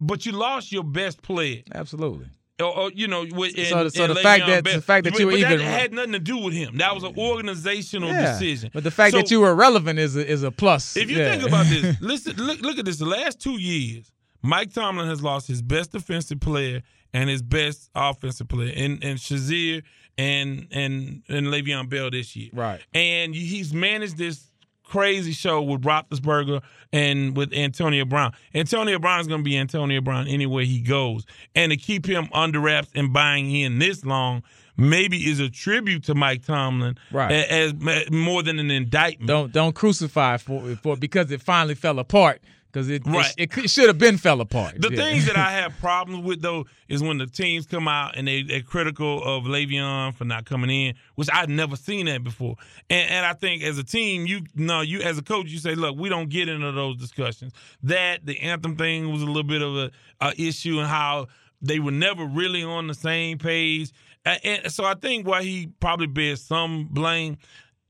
[0.00, 1.62] but you lost your best player.
[1.74, 2.26] Absolutely.
[2.58, 5.26] Or, or, you know, with So in the fact that- the fact that But- you
[5.26, 6.78] were but even- that had nothing to do with him.
[6.78, 8.32] That was an organizational Yeah.
[8.32, 8.70] decision.
[8.72, 10.96] But the fact So- that you were relevant is a, is a plus.
[10.96, 11.32] if you Yeah.
[11.32, 12.96] think about this, listen, look, look at this.
[12.96, 14.10] The last two years,
[14.42, 16.82] Mike Tomlin has lost his best defensive player
[17.12, 19.82] and his best offensive player, in in Shazier
[20.18, 22.50] and and and Le'Veon Bell this year.
[22.52, 22.80] Right.
[22.94, 24.50] And he's managed this
[24.84, 26.62] crazy show with Roethlisberger
[26.92, 28.32] and with Antonio Brown.
[28.54, 32.28] Antonio Brown is going to be Antonio Brown anywhere he goes, and to keep him
[32.32, 34.42] under wraps and buying in this long.
[34.78, 37.30] Maybe is a tribute to Mike Tomlin, Right.
[37.32, 39.26] a- As, more than an indictment.
[39.26, 42.42] don't don't crucify for for because it finally fell apart
[42.76, 43.32] because it, Right.
[43.38, 44.74] it, it, should have been fell apart.
[44.78, 44.96] The Yeah.
[44.96, 48.42] things that I have problems with though is when the teams come out and they,
[48.42, 52.56] they're critical of Le'Veon for not coming in, which I've never seen that before.
[52.90, 55.74] And, and I think as a team, you no, you as a coach, you say,
[55.74, 57.54] look, we don't get into those discussions.
[57.82, 61.28] That the anthem thing was a little bit of a, a issue and how
[61.62, 63.90] they were never really on the same page.
[64.26, 67.38] And, and so I think why he probably bears some blame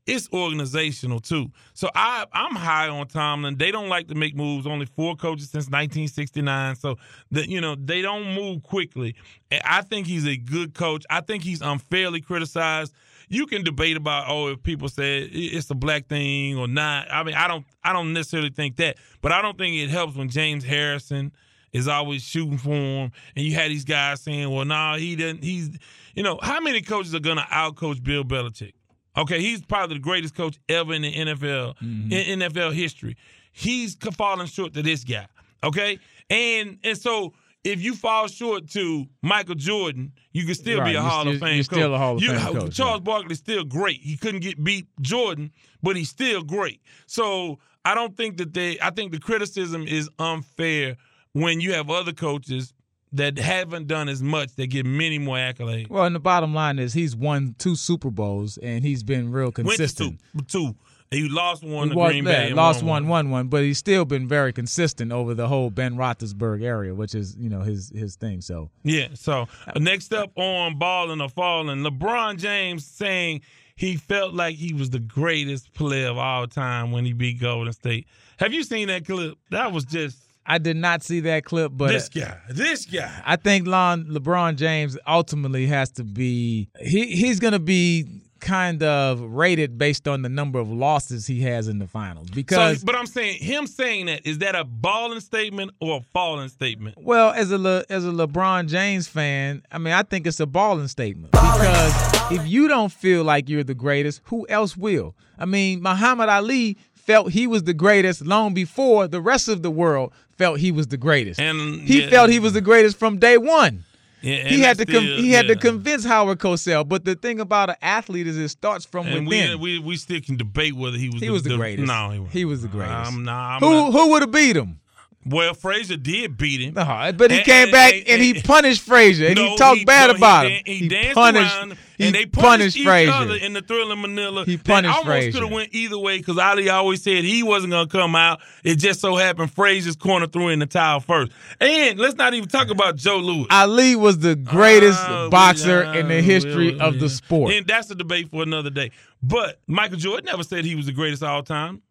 [0.07, 1.51] it's organizational too.
[1.75, 3.57] So I I'm high on Tomlin.
[3.57, 4.67] They don't like to make moves.
[4.67, 6.77] Only four coaches since 1969.
[6.77, 6.97] So
[7.33, 9.17] that you know they don't move quickly.
[9.51, 11.05] And I think he's a good coach.
[11.11, 12.95] I think he's unfairly criticized.
[13.29, 17.11] You can debate about oh if people say it's a black thing or not.
[17.11, 20.15] I mean I don't I don't necessarily think that, but I don't think it helps
[20.15, 21.33] when James Harrison
[21.73, 25.15] is always shooting for him, and you had these guys saying, "Well, no, nah, he
[25.15, 25.77] didn't." He's,
[26.15, 28.73] you know, how many coaches are to outcoach Bill Belichick?
[29.17, 32.13] Okay, he's probably the greatest coach ever in the NFL mm-hmm.
[32.13, 33.17] in NFL history.
[33.53, 35.27] He's falling short to this guy.
[35.65, 35.99] Okay,
[36.29, 37.33] and and so
[37.65, 41.23] if you fall short to Michael Jordan, you can still Right, be a you're Hall
[41.23, 41.79] still- of Fame you're coach.
[41.79, 44.01] still a Hall of You- Fame coach, Charles Barkley's still great.
[44.03, 45.51] He couldn't get beat Jordan,
[45.83, 46.81] but he's still great.
[47.07, 48.79] So I don't think that they.
[48.81, 50.97] I think the criticism is unfair
[51.33, 52.73] when you have other coaches
[53.13, 55.89] that haven't done as much that get many more accolades.
[55.89, 59.53] Well, and the bottom line is he's won two Super Bowls and he's been real
[59.53, 60.21] consistent.
[60.35, 60.77] Went to two, two.
[61.13, 62.53] He lost one He to was- Green yeah, Bay.
[62.53, 65.95] lost won one, won one, but he's still been very consistent over the whole Ben
[65.95, 68.41] Roethlisberger area, which is you know his his thing.
[68.41, 69.09] So Yeah.
[69.15, 73.43] So uh, next up on balling or falling, LeBron James saying
[73.77, 77.73] he felt like he was the greatest player of all time when he beat Golden
[77.73, 78.09] State.
[78.39, 79.39] Have you seen that clip?
[79.51, 82.39] That was just I did not see that clip, but this guy.
[82.49, 83.23] This guy.
[83.25, 88.07] I think Lon, LeBron James ultimately has to be he he's going to be
[88.41, 92.81] kind of rated based on the number of losses he has in the finals because
[92.81, 96.49] so, but I'm saying him saying that is that a balling statement or a falling
[96.49, 96.97] statement?
[96.99, 100.47] Well, as a Le, as a LeBron James fan, I mean, I think it's a
[100.47, 105.17] balling statement because if you don't feel like you're the greatest, who else will?
[105.39, 109.71] I mean, Muhammad Ali felt he was the greatest long before the rest of the
[109.71, 111.41] world felt he was the greatest.
[111.41, 113.85] And he yeah, felt he was the greatest from day one.
[114.23, 116.89] Yeah, he had to com- still- he had to convince Howard Cosell.
[116.89, 119.61] But the thing about an athlete is it starts from And within.
[119.61, 121.87] we, we we still can debate whether he was he the, was the greatest.
[121.87, 122.33] No, he was.
[122.33, 123.09] He was the greatest.
[123.13, 124.81] Um, nah, I'm who not- who would have beat him?
[125.29, 126.79] Well, Frazier did beat him.
[126.79, 129.57] Uh-huh, But he And- came and- back and- and, he punished Frazier and No, he
[129.57, 130.63] talked bad no, about dan- him.
[130.67, 131.57] He, danced punished.
[131.57, 133.13] around, he and they punished, punished, each Frazier.
[133.13, 134.45] other in the Thrilla Manila.
[134.45, 135.33] He That punished almost Frazier.
[135.33, 138.41] could have went either way because Ali always said he wasn't going to come out.
[138.63, 141.33] It just so happened Frazier's corner threw in the towel first.
[141.61, 143.47] And let's not even talk about Joe Louis.
[143.51, 147.53] Ali was the greatest Ah, boxer we- in the history we- of the sport.
[147.53, 148.91] And that's a debate for another day.
[149.23, 151.83] But Michael Jordan never said he was the greatest of all time.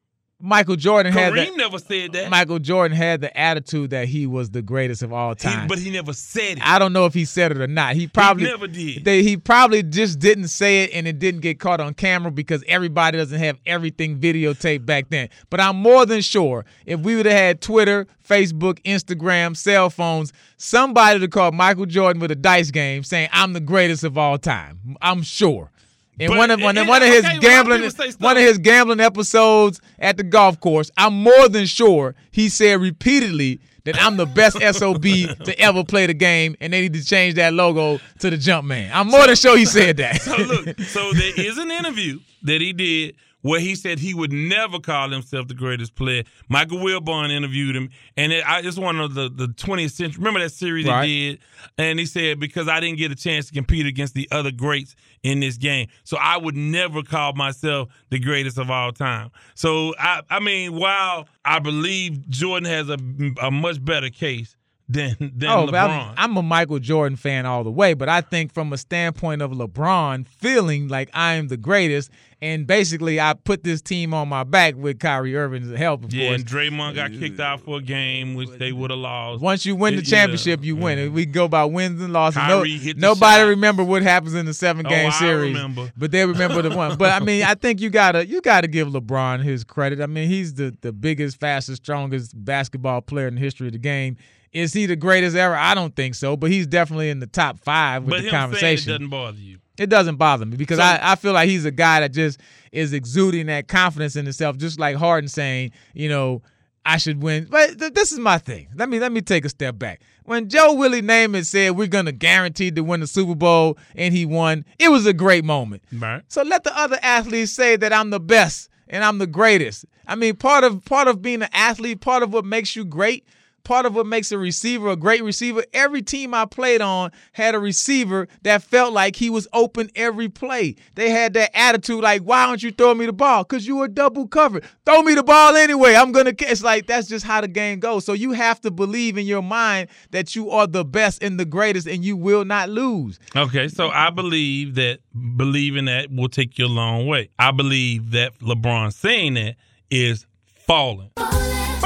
[0.41, 1.57] Michael Jordan had Kareem that.
[1.57, 2.29] never said that.
[2.29, 5.67] Michael Jordan had the attitude that he was the greatest of all He- time.
[5.67, 6.67] but he never said it.
[6.67, 7.95] I don't know if he said it or not.
[7.95, 9.05] He probably never did.
[9.05, 12.63] They, he probably just didn't say it, and it didn't get caught on camera because
[12.67, 15.29] everybody doesn't have everything videotaped back then.
[15.49, 20.33] But I'm more than sure if we would have had Twitter, Facebook, Instagram, cell phones,
[20.57, 24.17] somebody would have call Michael Jordan with a dice game saying I'm the greatest of
[24.17, 24.97] all time.
[25.01, 25.71] I'm sure.
[26.19, 28.37] And But- one of one, and- one of his okay, gambling people say stuff- one
[28.37, 33.59] of his gambling episodes at the golf course, I'm more than sure he said repeatedly
[33.83, 37.35] that I'm the best SOB to ever play the game, and they need to change
[37.35, 38.89] that logo to the jump man.
[38.93, 40.21] I'm more than sure he said that.
[40.21, 44.33] So look, so there is an interview that he did where he said he would
[44.33, 46.23] never call himself the greatest player.
[46.49, 50.17] Michael Wilbon interviewed him, and it, I, it's one of the, the 20th century.
[50.17, 51.07] Remember that series Right.
[51.07, 51.39] he did?
[51.77, 54.95] And he said because I didn't get a chance to compete against the other greats
[55.21, 59.29] in this game, so I would never call myself the greatest of all time.
[59.53, 62.97] So I, I mean, while I believe Jordan has a,
[63.43, 64.55] a much better case
[64.87, 65.73] than than Oh, LeBron.
[65.73, 69.41] I'm, I'm a Michael Jordan fan all the way, but I think from a standpoint
[69.41, 72.11] of LeBron feeling like I am the greatest,
[72.41, 76.27] and basically I put this team on my back with Kyrie Irving's help, of yeah,
[76.27, 76.41] course.
[76.41, 79.41] and Draymond got kicked out for a game, which they would have lost.
[79.41, 81.11] Once you win the championship, you win it.
[81.11, 82.37] We go by wins and losses.
[82.37, 83.47] No, Kyrie the nobody shot.
[83.49, 85.91] remember what happens in the seven oh, game I series, remember.
[85.97, 86.95] but they remember the one.
[86.97, 89.99] But I mean, I think you gotta you gotta give LeBron his credit.
[89.99, 93.79] I mean, he's the the biggest, fastest, strongest basketball player in the history of the
[93.79, 94.17] game.
[94.55, 95.53] Is he the greatest ever?
[95.55, 98.31] I don't think so, but he's definitely in the top five with but the him
[98.31, 98.89] conversation.
[98.89, 99.59] it doesn't bother you.
[99.77, 102.39] It doesn't bother me because So- I, I feel like he's a guy that just
[102.71, 106.41] is exuding that confidence in himself, just like Harden saying, you know,
[106.85, 107.47] I should win.
[107.49, 108.69] But th- this is my thing.
[108.75, 109.99] Let me let me take a step back.
[110.23, 114.25] When Joe Willie Namath said we're gonna guarantee to win the Super Bowl and he
[114.25, 115.83] won, it was a great moment.
[115.91, 116.21] Right.
[116.29, 119.85] So let the other athletes say that I'm the best and I'm the greatest.
[120.07, 123.25] I mean, part of part of being an athlete, part of what makes you great,
[123.65, 125.65] part of what makes a receiver a great receiver.
[125.73, 130.29] Every team I played on had a receiver that felt like he was open every
[130.29, 130.75] play.
[130.95, 133.43] They had that attitude like, "Why don't you throw me the ball?
[133.43, 134.63] Cuz you were double covered.
[134.85, 135.95] Throw me the ball anyway.
[135.95, 138.05] I'm going to catch." Like that's just how the game goes.
[138.05, 141.45] So you have to believe in your mind that you are the best and the
[141.45, 143.19] greatest and you will not lose.
[143.35, 144.99] Okay, so I believe that
[145.35, 147.29] believing that will take you a long way.
[147.39, 149.55] I believe that LeBron saying that
[149.89, 151.11] is falling.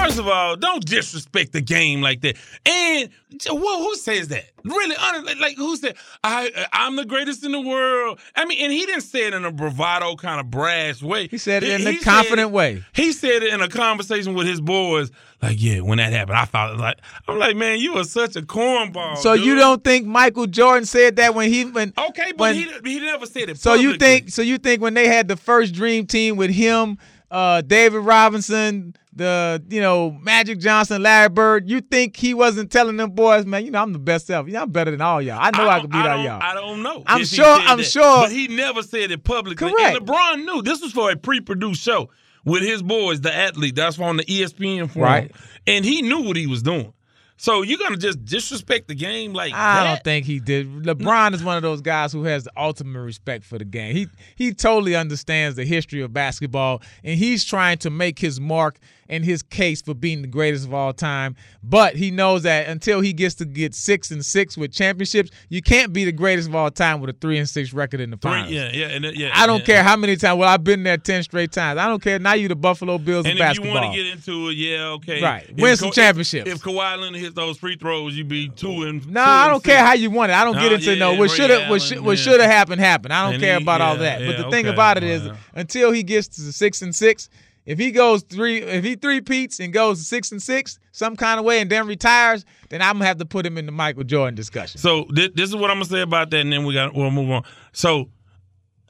[0.10, 2.36] First of all, don't disrespect the game like that.
[2.66, 3.10] And
[3.48, 4.46] who, who says that?
[4.64, 8.20] Really, honestly, like who said I I'm the greatest in the world?
[8.36, 11.28] I mean, and he didn't say it in a bravado kind of brash way.
[11.28, 12.84] He said it in a He confident said- way.
[12.94, 15.12] He said it in a conversation with his boys.
[15.44, 16.98] Like, yeah, when that happened, I thought like
[17.28, 19.16] I'm like, man, you are such a cornball.
[19.18, 22.68] So you don't think Michael Jordan said that when he when Okay, but when- he
[22.84, 23.60] he never said it.
[23.60, 26.98] So you think so you think when they had the first dream team with him,
[27.32, 32.98] uh, David Robinson, the you know Magic Johnson, Larry Bird, you think he wasn't telling
[32.98, 34.48] them boys, man, you know I'm the best ever.
[34.50, 35.40] Yeah, I'm better than all y'all.
[35.42, 36.42] I know I, don't- can beat all y'all.
[36.42, 37.04] I don't know.
[37.08, 37.84] I'm sure- I'm that.
[37.86, 39.70] sure- But he never said it publicly.
[39.72, 39.98] Correct.
[39.98, 42.10] And LeBron knew this was for a pre-produced show
[42.46, 43.76] with his boys, the athlete.
[43.76, 45.10] That's on the ESPN forum.
[45.12, 45.32] Right.
[45.68, 46.94] And he knew what he was doing.
[47.42, 49.84] So you're gonna just disrespect the game like I that?
[49.90, 50.68] don't think he did.
[50.84, 53.96] LeBron is one of those guys who has the ultimate respect for the game.
[53.96, 58.78] He he totally understands the history of basketball, and he's trying to make his mark
[59.10, 61.36] and his case for being the greatest of all time.
[61.64, 65.62] But he knows that until he gets to get six and six with championships, you
[65.62, 68.18] can't be the greatest of all time with a three and six record in the
[68.18, 68.52] Three- finals.
[68.52, 69.32] yeah, yeah, and, uh, yeah.
[69.34, 69.66] I don't yeah.
[69.66, 70.38] care how many times.
[70.40, 71.80] Well, I've been there ten straight times.
[71.80, 72.20] I don't care.
[72.20, 73.74] Now you the Buffalo Bills And if basketball.
[73.74, 75.22] you want to get into it, yeah, okay.
[75.22, 75.50] Right.
[75.50, 76.48] If Win some Ka- championships.
[76.48, 79.06] If, if Kawhi Leonard hits those free throws, you'd be two and.
[79.08, 79.88] No, two I don't care six.
[79.88, 80.36] how you want it.
[80.36, 82.24] I don't get into yeah, no what should have what should what yeah.
[82.24, 83.14] should have happened happened.
[83.14, 84.20] I don't And care he- about all that.
[84.24, 87.28] But the thing about it is until he gets to six and six,
[87.70, 91.40] if he goes three if he three peats and goes six and six some kind
[91.40, 94.04] of way and then retires, then I'm gonna have to put him in the Michael
[94.04, 94.82] Jordan discussion.
[94.82, 97.12] So thi- this is what I'm gonna say about that, and then we got we'll
[97.12, 97.44] move on.
[97.72, 98.10] So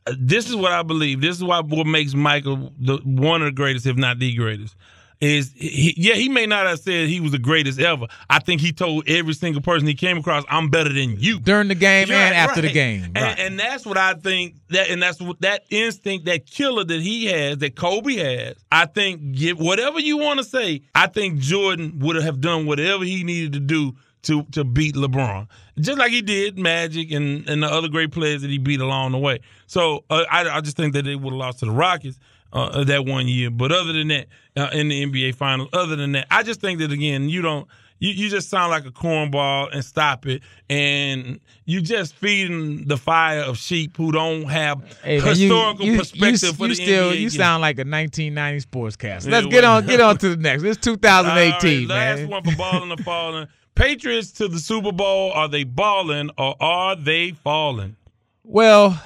[0.07, 1.19] uh, this is what I believe.
[1.19, 4.77] This is why what makes Michael the one of the greatest, if not the greatest.
[5.21, 8.07] Is he, yeah, he may not have said he was the greatest ever.
[8.29, 11.67] I think he told every single person he came across, "I'm better than you." During
[11.67, 12.73] the game and after the right.
[12.73, 13.03] game.
[13.03, 13.39] And, Right.
[13.39, 17.25] and that's what I think that, and that's what that instinct, that killer that he
[17.25, 18.55] has, that Kobe has.
[18.71, 20.83] I think, give whatever you want to say.
[20.95, 25.47] I think Jordan would have done whatever he needed to do to to beat LeBron,
[25.81, 29.11] just like he did Magic and and the other great players that he beat along
[29.11, 29.39] the way.
[29.67, 32.17] So uh, I I just think that they would have lost to the Rockets.
[32.51, 34.25] Uh, that one year, but other than that,
[34.57, 37.67] uh, in the NBA Finals, other than that, I just think that again, you don't,
[37.99, 42.97] you, you just sound like a cornball and stop it, and you just feeding the
[42.97, 46.75] fire of sheep who don't have Hey, man, historical you, you, perspective for you the
[46.75, 47.19] still NBA.
[47.19, 49.25] you sound like a 1990 sportscaster.
[49.25, 50.63] Yeah, Let's get on get on to the next.
[50.63, 52.29] It's 2018, All right, last man.
[52.29, 53.47] one for balling or falling.
[53.75, 55.31] Patriots to the Super Bowl.
[55.33, 57.95] Are they balling or are they falling?
[58.43, 58.99] Well,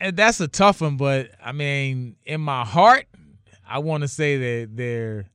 [0.00, 3.06] and that's a tough one, but I mean, in my heart,
[3.68, 5.26] I want to say that they're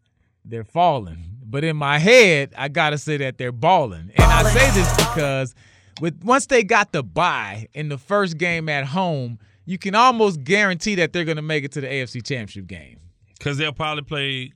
[0.45, 4.12] they're falling, but in my head, I gotta say that they're balling.
[4.16, 5.55] And I say this because
[5.99, 10.43] with once they got the bye in the first game at home, you can almost
[10.43, 12.99] guarantee that they're gonna make it to the AFC Championship game.
[13.41, 14.53] Because they'll probably play.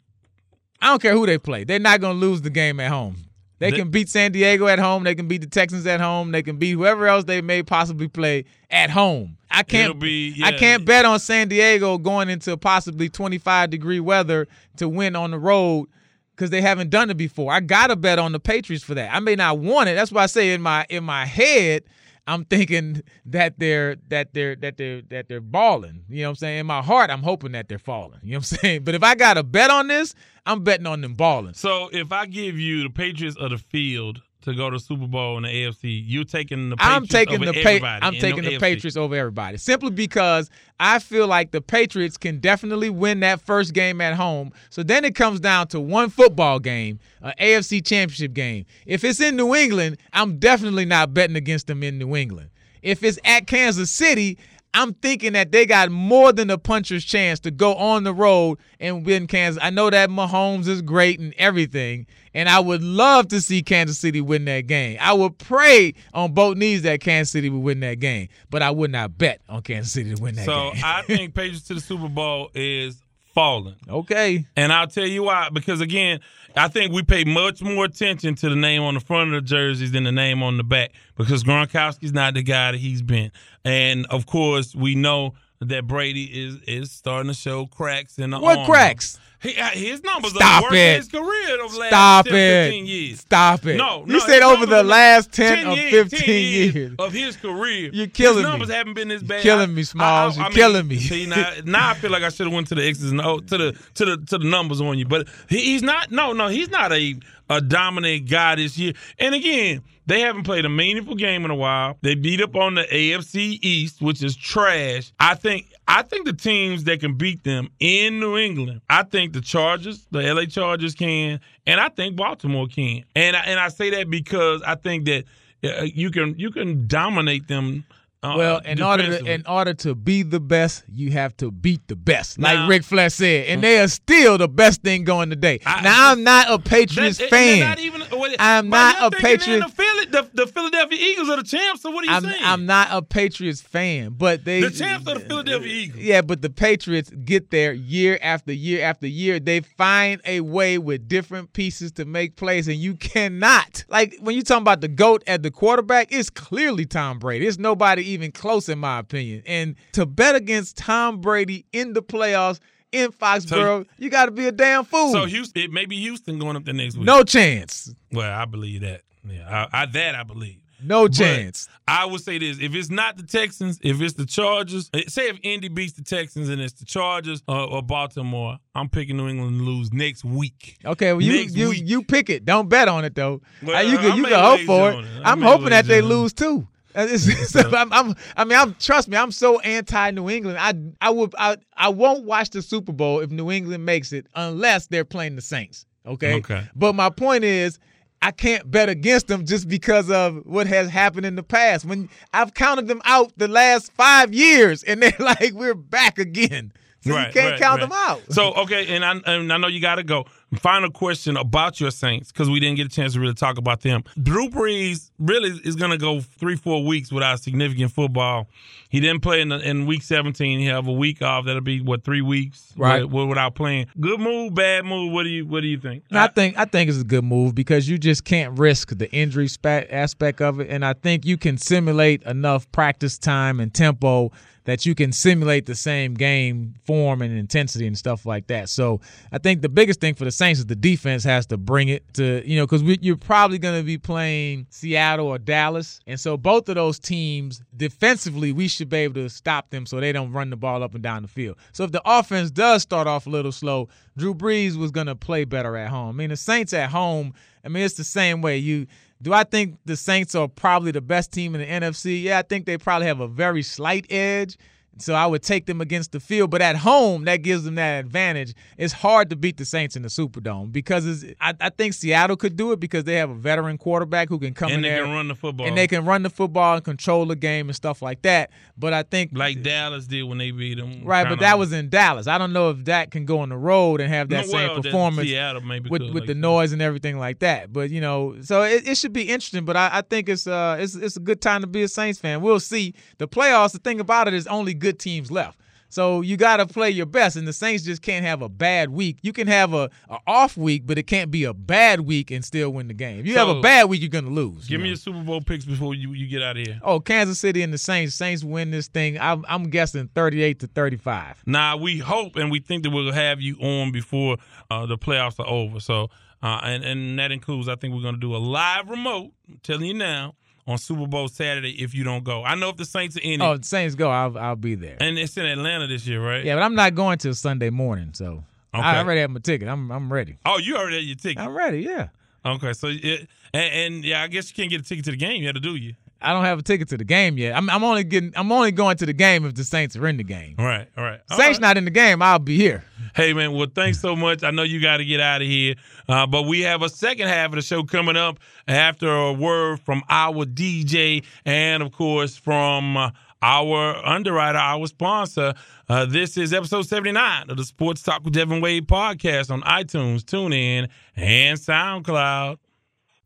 [0.79, 1.63] I don't care who they play.
[1.63, 3.15] They're not going to lose the game at home.
[3.59, 5.03] They can beat San Diego at home.
[5.03, 6.31] They can beat the Texans at home.
[6.31, 9.37] They can beat whoever else they may possibly play at home.
[9.49, 9.99] I can't.
[9.99, 14.47] Be- I can't bet on San Diego going into possibly 25 degree weather
[14.77, 15.87] to win on the road
[16.35, 17.53] because they haven't done it before.
[17.53, 19.13] I gotta bet on the Patriots for that.
[19.15, 19.95] I may not want it.
[19.95, 21.83] That's why I say in my in my head.
[22.27, 26.05] I'm thinking that they're that they're that they're that they're balling.
[26.09, 26.59] You know what I'm saying?
[26.59, 28.19] In my heart, I'm hoping that they're falling.
[28.23, 28.83] You know what I'm saying?
[28.83, 30.15] But if I got to bet on this,
[30.45, 31.53] I'm betting on them balling.
[31.53, 35.37] So if I give you the Patriots of the field to go to Super Bowl
[35.37, 38.43] in the AFC, you're taking the Patriots I'm taking over the pa- everybody I'm taking
[38.43, 38.59] the AFC.
[38.59, 43.73] Patriots over everybody simply because I feel like the Patriots can definitely win that first
[43.73, 44.51] game at home.
[44.69, 48.65] So then it comes down to one football game, an AFC Championship game.
[48.85, 52.49] If it's in New England, I'm definitely not betting against them in New England.
[52.81, 54.37] If it's at Kansas City,
[54.75, 58.59] I'm thinking that they got more than a puncher's chance to go on the road
[58.77, 59.63] and win Kansas.
[59.63, 63.97] I know that Mahomes is great and everything, and I would love to see Kansas
[63.97, 64.97] City win that game.
[64.99, 68.69] I would pray on both knees that Kansas City would win that game, but I
[68.69, 70.81] would not bet on Kansas City to win that So game.
[70.81, 73.01] So I think Patriots to the Super Bowl is
[73.35, 73.75] falling.
[73.87, 74.47] okay.
[74.55, 75.49] And I'll tell you why.
[75.53, 76.21] Because again,
[76.55, 79.47] I think we pay much more attention to the name on the front of the
[79.47, 80.93] jerseys than the name on the back.
[81.17, 83.31] Because Gronkowski's not the guy that he's been.
[83.63, 88.39] And of course, we know that Brady is is starting to show cracks in the
[88.39, 88.69] What armor.
[88.73, 89.19] cracks?
[89.45, 90.89] He, uh, his numbers Stop are the worst it.
[90.89, 92.63] in his career of the last Stop 10, it.
[92.65, 93.19] 15 years.
[93.19, 93.77] Stop it.
[93.77, 96.29] No, You said over the last 10 or years, 15 10
[96.75, 96.95] years.
[96.99, 97.89] of his career.
[97.93, 98.41] You're killing me.
[98.41, 98.75] his numbers me.
[98.75, 99.41] haven't been this bad.
[99.43, 100.37] killing me, Smalls.
[100.37, 100.97] You're killing me.
[100.99, 103.39] See now, now I feel like I should have went to the X's and O
[103.39, 106.11] to the to the to the numbers on you, but he, he's not.
[106.11, 107.15] No, no, he's not a
[107.49, 108.93] a dominant guy this year.
[109.19, 111.97] And again, they haven't played a meaningful game in a while.
[112.01, 115.11] They beat up on the AFC East, which is trash.
[115.19, 119.33] I think I think the teams that can beat them in New England, I think
[119.33, 123.03] the Chargers, the LA Chargers can, and I think Baltimore can.
[123.15, 125.25] And I, and I say that because I think that
[125.63, 127.85] uh, you can you can dominate them.
[128.33, 131.87] Uh, Well, in order to in order to be the best, you have to beat
[131.87, 135.29] the best, like Now- Ric Flair said, and they are still the best thing going
[135.29, 135.59] today.
[135.65, 137.59] I- now I'm not a Patriots That- fan.
[137.59, 141.37] Not even, what- I'm not a thinking Patriot- they're The, the, the Philadelphia Eagles are
[141.37, 141.81] the champs.
[141.81, 142.35] So what are you I'm saying?
[142.43, 146.03] I'm not a Patriots fan, but they the champs are the Philadelphia Eagles.
[146.03, 149.39] Yeah, but the Patriots get there year after year after year.
[149.39, 153.83] They find a way with different pieces to make plays, and you cannot.
[153.89, 157.47] Like when you talking about the GOAT at the quarterback, it's clearly Tom Brady.
[157.47, 159.43] It's nobody even close, in my opinion.
[159.45, 162.59] And to bet against Tom Brady in the playoffs
[162.91, 165.11] in Foxborough, you got to be a damn fool.
[165.11, 167.05] So Houston, it may be Houston going up the next week.
[167.05, 167.93] no chance.
[168.11, 169.01] Well, I believe that.
[169.27, 170.57] Yeah, I, I, that I believe.
[170.83, 171.67] No But chance.
[171.87, 175.29] I would say this: if it's not the Texans, if it's the Chargers, eh, say
[175.29, 179.27] if Indy beats the Texans and it's the Chargers or, or Baltimore, I'm picking New
[179.27, 180.77] England to lose next week.
[180.85, 182.45] Okay, well, you you you pick it.
[182.45, 183.41] Don't bet on it though.
[183.63, 184.99] Well, Uh, you I can you can hope for it.
[185.05, 185.05] it.
[185.23, 186.67] I'm hoping that they on lose too.
[186.95, 189.17] It's- I'm, I'm, I mean, I'm trust me.
[189.17, 190.57] I'm so anti New England.
[190.59, 190.73] I
[191.05, 194.87] I would I I won't watch the Super Bowl if New England makes it unless
[194.87, 195.85] they're playing the Saints.
[196.05, 196.35] Okay.
[196.35, 196.63] Okay.
[196.75, 197.79] But my point is.
[198.21, 201.85] I can't bet against them just because of what has happened in the past.
[201.85, 206.71] When I've counted them out the last five years, and they're like, "We're back again."
[207.05, 207.89] So you can't right, count right.
[207.89, 208.21] them out.
[208.33, 210.25] So okay, and I, and I know you got to go.
[210.55, 213.81] Final question about your Saints because we didn't get a chance to really talk about
[213.81, 214.03] them.
[214.21, 218.47] Drew Brees really is going to go three, four weeks without significant football.
[218.89, 220.59] He didn't play in, the, in week 17.
[220.59, 221.45] He have a week off.
[221.45, 223.01] That'll be what three weeks, Right.
[223.01, 223.87] wi- without playing.
[223.99, 225.11] Good move, bad move.
[225.11, 226.03] What do you What do you think?
[226.11, 229.49] I think I think it's a good move because you just can't risk the injury
[229.65, 234.31] aspect of it, and I think you can simulate enough practice time and tempo
[234.65, 238.67] that you can simulate the same game form and intensity and stuff like that.
[238.67, 238.99] So
[239.31, 242.03] I think the biggest thing for the Saints is the defense has to bring it
[242.15, 246.35] to you know because you're probably going to be playing Seattle or Dallas, and so
[246.35, 250.31] both of those teams defensively we should be able to stop them so they don't
[250.31, 251.57] run the ball up and down the field.
[251.71, 253.87] So if the offense does start off a little slow,
[254.17, 256.09] Drew Brees was going to play better at home.
[256.09, 258.87] I mean the Saints at home, I mean it's the same way you.
[259.25, 262.21] Do I think the Saints are probably the best team in the NFC?
[262.21, 264.55] Yeah, I think they probably have a very slight edge.
[264.97, 267.99] So I would take them against the field, but at home that gives them that
[267.99, 268.53] advantage.
[268.77, 272.55] It's hard to beat the Saints in the Superdome because I, I think Seattle could
[272.55, 275.03] do it because they have a veteran quarterback who can come in and they there
[275.03, 277.75] and run the football, and they can run the football and control the game and
[277.75, 278.51] stuff like that.
[278.77, 281.03] But I think like Dallas did when they beat them.
[281.03, 282.27] right, but that was in Dallas.
[282.27, 284.67] I don't know if that can go on the road and have that No, same
[284.69, 287.73] well, performance Seattle maybe with with like the you noise and everything like that.
[287.73, 289.65] But you know, so it, it should be interesting.
[289.65, 292.19] But I, I think it's uh it's it's a good time to be a Saints
[292.19, 292.41] fan.
[292.41, 292.93] We'll see.
[293.17, 293.73] The playoffs.
[293.73, 295.59] The thing about it is only good teams left.
[295.95, 298.89] So you got to play your best, and the Saints just can't have a bad
[298.89, 299.19] week.
[299.21, 302.43] You can have a, a off week, but it can't be a bad week and
[302.43, 303.19] still win the game.
[303.19, 304.67] If you have a bad week, you're gonna lose.
[304.67, 306.79] Give you me your Super Bowl picks before you, you get out of here.
[306.83, 308.13] Oh, Kansas City and the Saints.
[308.13, 309.17] Saints win this thing.
[309.19, 311.43] I'm, I'm guessing 38 to 35.
[311.45, 314.35] Now we hope and we think that we'll have you on before
[314.69, 315.79] uh, the playoffs are over.
[315.79, 316.09] So,
[316.43, 319.31] uh, and and that includes, I think we're to do a live remote.
[319.47, 320.35] I'm telling you now
[320.67, 322.43] on Super Bowl Saturday if you don't go.
[322.43, 324.09] I know if the Saints are in it, Oh, the Saints go.
[324.09, 324.97] I'll, I'll be there.
[324.99, 326.43] and it's in Atlanta this year, right?
[326.43, 328.43] Yeah, but I'm not going till Sunday morning, so
[328.73, 328.83] Okay.
[328.83, 329.67] I already have my ticket.
[329.69, 330.37] I'm I'm ready.
[330.45, 331.41] Oh, you already have your ticket.
[331.41, 331.79] I'm ready.
[331.81, 332.07] Yeah,
[332.45, 335.17] Okay, so it, and, and yeah, I guess you can't get a ticket to the
[335.17, 335.41] game.
[335.41, 335.93] You had to do you.
[336.25, 337.55] I don't have a ticket to the game yet.
[337.55, 340.17] I'm I'm only getting I'm only going to the game if the Saints are in
[340.17, 340.55] the game.
[340.57, 341.21] All right, all right.
[341.29, 341.67] All Saints right.
[341.67, 342.83] not in the game, I'll be here.
[343.15, 344.43] Hey man, well thanks so much.
[344.43, 345.75] I know you got to get out of here,
[346.09, 349.79] uh, but we have a second half of the show coming up after a word
[349.81, 353.11] from our DJ and of course from uh,
[353.41, 355.53] our underwriter, our sponsor.
[355.87, 359.61] Uh, this is episode seventy nine of the Sports Talk with Devin Wade podcast on
[359.61, 362.57] iTunes, TuneIn, and SoundCloud.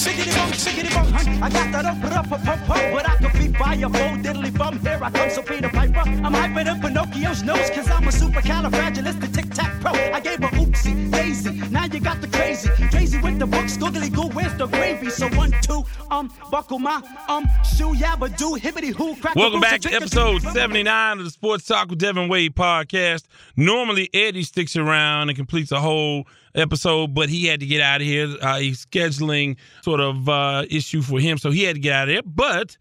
[0.00, 1.42] chickity bum chickity bum.
[1.42, 2.92] I got that up, up, up, up, up.
[2.94, 4.78] But I could be by a full diddly bum.
[4.80, 6.00] Here I come, so Peter Piper.
[6.00, 9.92] I'm hyper than Pinocchio's nose, cause I'm a supercalifragilistic tic tac pro.
[9.92, 11.52] I gave her oopsie, daisy.
[11.70, 12.70] Now you got the crazy.
[12.90, 15.10] Crazy with the books, googly goo, where's the gravy?
[15.10, 17.44] So one, two, um, buckle my, um,
[17.76, 21.90] shoe, yabba do, hibbity hoo, crack Welcome back to episode 79 of the Sports Talk
[21.90, 23.24] with Devin Wade podcast.
[23.56, 28.00] Normally, Eddie sticks around and completes a whole episode, but he had to get out
[28.00, 28.34] of here.
[28.40, 32.08] Uh, he's scheduling sort of uh, issue for him, so he had to get out
[32.08, 32.22] of there.
[32.24, 32.76] But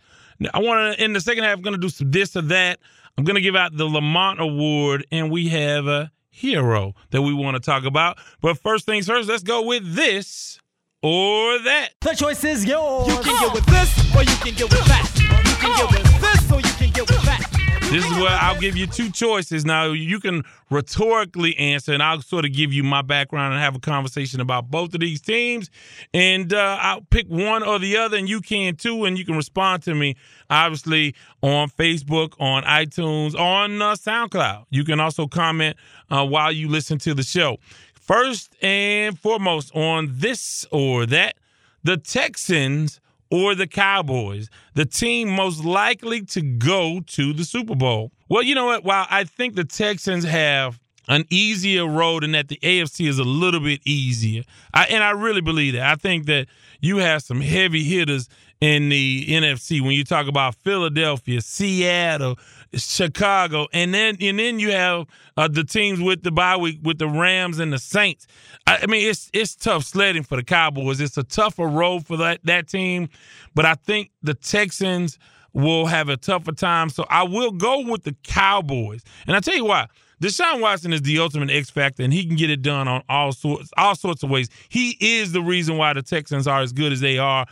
[0.54, 2.80] I want to, in the second half, I'm going to do some this or that.
[3.18, 7.34] I'm going to give out the Lamont Award, and we have a hero that we
[7.34, 8.18] want to talk about.
[8.42, 10.60] But first things first, let's go with this
[11.02, 11.90] or that.
[12.02, 13.08] The choice is yours.
[13.08, 15.12] You can get with this, or you can get with that.
[15.18, 17.49] You can get with this, or you can get with that.
[17.92, 19.66] This is where I'll give you two choices.
[19.66, 23.76] Now you can rhetorically answer, and I'll sort of give you my background and have
[23.76, 25.72] a conversation about both of these teams.
[26.14, 29.06] And uh, I'll pick one or the other, and you can too.
[29.06, 30.18] And you can respond to me,
[30.52, 34.66] obviously, on Facebook, on iTunes, on uh, SoundCloud.
[34.70, 35.76] You can also comment
[36.12, 37.58] uh, while you listen to the show.
[37.96, 41.38] First and foremost, on this or that,
[41.84, 43.02] the Texans
[43.32, 48.12] or the Cowboys, the team most likely to go to the Super Bowl.
[48.28, 48.84] Well, you know what?
[48.84, 53.24] While I think the Texans have an easier road and that the AFC is a
[53.24, 55.84] little bit easier, I, and I really believe that.
[55.84, 56.48] I think that
[56.82, 58.30] you have some heavy hitters
[58.62, 62.38] in the NFC when you talk about Philadelphia, Seattle,
[62.76, 65.08] Chicago, and then and then you have
[65.38, 68.28] uh, the teams with the bye week with the Rams and the Saints.
[68.68, 71.02] I, I, mean, it's it's tough sledding for the Cowboys.
[71.02, 73.10] It's a tougher road for that that team,
[73.56, 75.18] but I think the Texans
[75.54, 76.90] will have a tougher time.
[76.90, 79.88] So I will go with the Cowboys, and I tell you why.
[80.22, 83.32] Deshaun Watson is the ultimate X factor, and he can get it done on all
[83.32, 84.50] sorts all sorts of ways.
[84.68, 87.46] He is the reason why the Texans are as good as they are,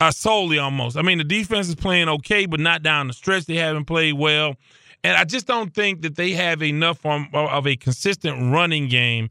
[0.00, 0.96] uh, solely almost.
[0.96, 3.44] I mean, the defense is playing okay, but not down the stretch.
[3.44, 4.56] They haven't played well,
[5.04, 9.28] and I just don't think that they have enough of a consistent running game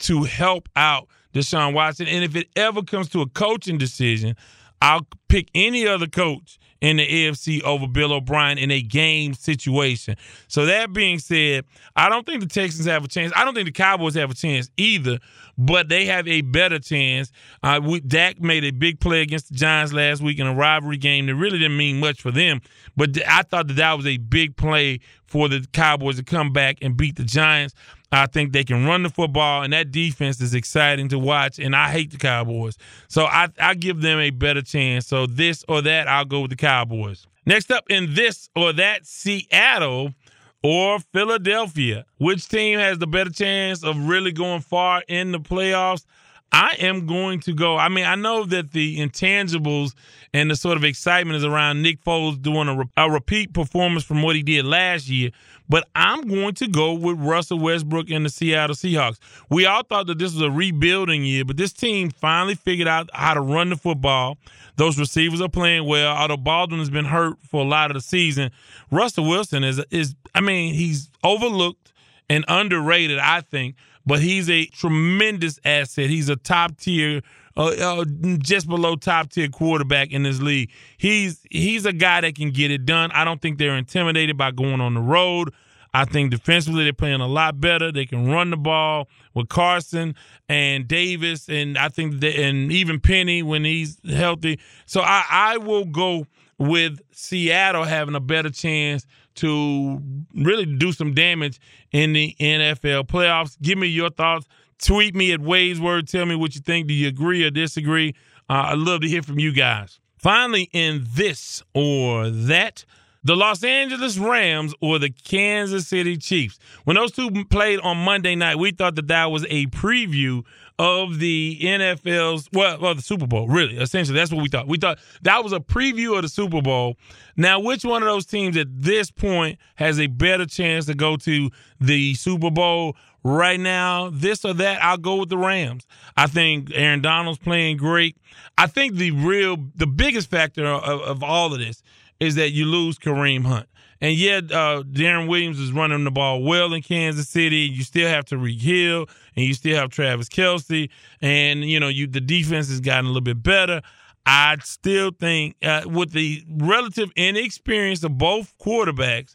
[0.00, 2.06] to help out Deshaun Watson.
[2.06, 4.36] And if it ever comes to a coaching decision,
[4.80, 10.16] I'll pick any other coach in the AFC over Bill O'Brien in a game situation.
[10.46, 11.64] So that being said,
[11.96, 13.32] I don't think the Texans have a chance.
[13.34, 15.18] I don't think the Cowboys have a chance either,
[15.56, 17.32] but they have a better chance.
[17.62, 20.98] Uh, we, Dak made a big play against the Giants last week in a rivalry
[20.98, 22.60] game that really didn't mean much for them,
[22.96, 26.78] but I thought that that was a big play for the Cowboys to come back
[26.80, 27.74] and beat the Giants.
[28.10, 31.58] I think they can run the football, and that defense is exciting to watch.
[31.58, 32.78] And I hate the Cowboys,
[33.08, 35.06] so I, I give them a better chance.
[35.06, 37.26] So this or that, I'll go with the Cowboys.
[37.44, 40.14] Next up in this or that, Seattle
[40.62, 42.04] or Philadelphia.
[42.18, 46.04] Which team has the better chance of really going far in the playoffs?
[46.50, 47.76] I am going to go.
[47.76, 49.92] I mean, I know that the intangibles
[50.32, 54.04] and the sort of excitement is around Nick Foles doing a, re- a repeat performance
[54.04, 55.30] from what he did last year,
[55.68, 59.18] but I'm going to go with Russell Westbrook and the Seattle Seahawks.
[59.50, 63.10] We all thought that this was a rebuilding year, but this team finally figured out
[63.12, 64.38] how to run the football.
[64.76, 66.16] Those receivers are playing well.
[66.16, 68.50] Although Baldwin has been hurt for a lot of the season,
[68.90, 71.92] Russell Wilson is is I mean he's overlooked
[72.30, 76.10] and underrated, I think, but he's a tremendous asset.
[76.10, 77.22] He's a top tier
[77.58, 78.04] uh, uh,
[78.38, 80.70] just below top tier quarterback in this league.
[80.96, 83.10] He's he's a guy that can get it done.
[83.12, 85.52] I don't think they're intimidated by going on the road.
[85.92, 87.90] I think defensively they're playing a lot better.
[87.90, 90.14] They can run the ball with Carson
[90.48, 94.60] and Davis, and I think and even Penny when he's healthy.
[94.86, 96.26] So I, I will go
[96.58, 99.06] with Seattle having a better chance
[99.36, 100.02] to
[100.34, 101.60] really do some damage
[101.92, 103.56] in the NFL playoffs.
[103.62, 104.46] Give me your thoughts.
[104.78, 106.08] Tweet me at Wade's Word.
[106.08, 106.86] Tell me what you think.
[106.86, 108.14] Do you agree or disagree?
[108.48, 110.00] Uh, I'd love to hear from you guys.
[110.18, 112.84] Finally, in this or that,
[113.24, 116.58] the Los Angeles Rams or the Kansas City Chiefs.
[116.84, 120.44] When those two played on Monday night, we thought that that was a preview
[120.78, 123.48] of the NFL's well, well, the Super Bowl.
[123.48, 124.68] Really, essentially, that's what we thought.
[124.68, 126.96] We thought that was a preview of the Super Bowl.
[127.36, 131.16] Now, which one of those teams at this point has a better chance to go
[131.16, 131.50] to
[131.80, 132.96] the Super Bowl?
[133.24, 135.86] Right now, this or that, I'll go with the Rams.
[136.16, 138.16] I think Aaron Donald's playing great.
[138.56, 141.82] I think the real, the biggest factor of, of all of this
[142.20, 143.68] is that you lose Kareem Hunt.
[144.00, 147.58] And yet, uh, Damien Williams is running the ball well in Kansas City.
[147.58, 150.88] You still have Tyreek Hill, and you still have Travis Kelce,
[151.20, 153.82] and you know you the defense has gotten a little bit better.
[154.24, 159.34] I still think, uh, with the relative inexperience of both quarterbacks,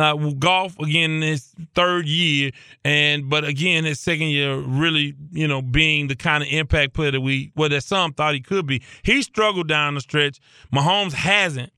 [0.00, 2.50] uh, Goff again in his third year,
[2.84, 7.10] and but again his second year really, you know, being the kind of impact player
[7.10, 8.82] that we, well, that some thought he could be.
[9.02, 10.40] He struggled down the stretch.
[10.72, 11.72] Mahomes hasn't,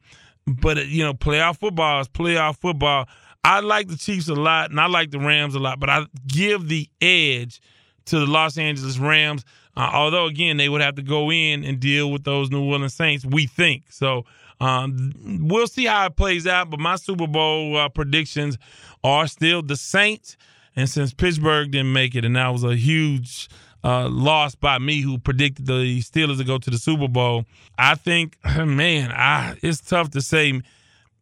[0.46, 3.08] but uh, you know, playoff football is playoff football.
[3.44, 6.06] I like the Chiefs a lot, and I like the Rams a lot, but I
[6.26, 7.60] give the edge
[8.06, 9.44] to the Los Angeles Rams.
[9.76, 12.94] Uh, although again, they would have to go in and deal with those New Orleans
[12.94, 13.24] Saints.
[13.24, 14.24] We think so.
[14.62, 18.58] Um, we'll see how it plays out, but my Super Bowl uh, predictions
[19.02, 20.36] are still the Saints.
[20.76, 23.48] And since Pittsburgh didn't make it, and that was a huge
[23.82, 27.44] uh, loss by me, who predicted the Steelers to go to the Super Bowl,
[27.76, 30.60] I think, man, I, it's tough to say.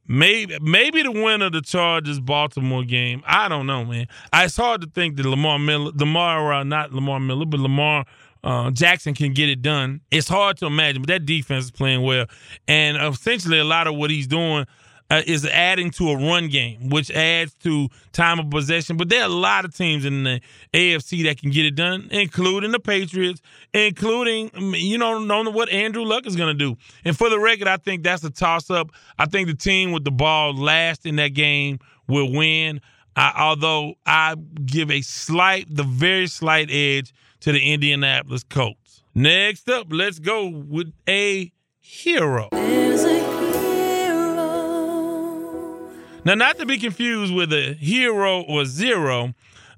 [0.07, 3.23] Maybe maybe the winner of the Chargers Baltimore game.
[3.27, 4.09] I don't know, man.
[4.35, 8.07] It's hard to think that Lamar Miller, Lamar, uh, not Lamar Miller, but Lamar
[8.43, 10.01] uh, Jackson can get it done.
[10.11, 12.27] It's hard to imagine, but that defense is playing well,
[12.67, 14.67] and essentially a lot of what he's doing
[15.11, 18.97] uh, is adding to a run game, which adds to time of possession.
[18.97, 20.41] But there are a lot of teams in the
[20.73, 23.43] AFC that can get it done, including the Patriots,
[23.75, 26.77] including you know know what Andrew Luck is going to do.
[27.05, 28.93] And for the record, I think that's a toss up.
[29.19, 32.81] I think the team with the ball last in that game will win.
[33.17, 39.03] I, although I give a slight, the very slight edge to the Indianapolis Colts.
[39.15, 42.49] Next up, let's go with a hero.
[46.23, 49.35] Now, not to be confused with a hero or zero,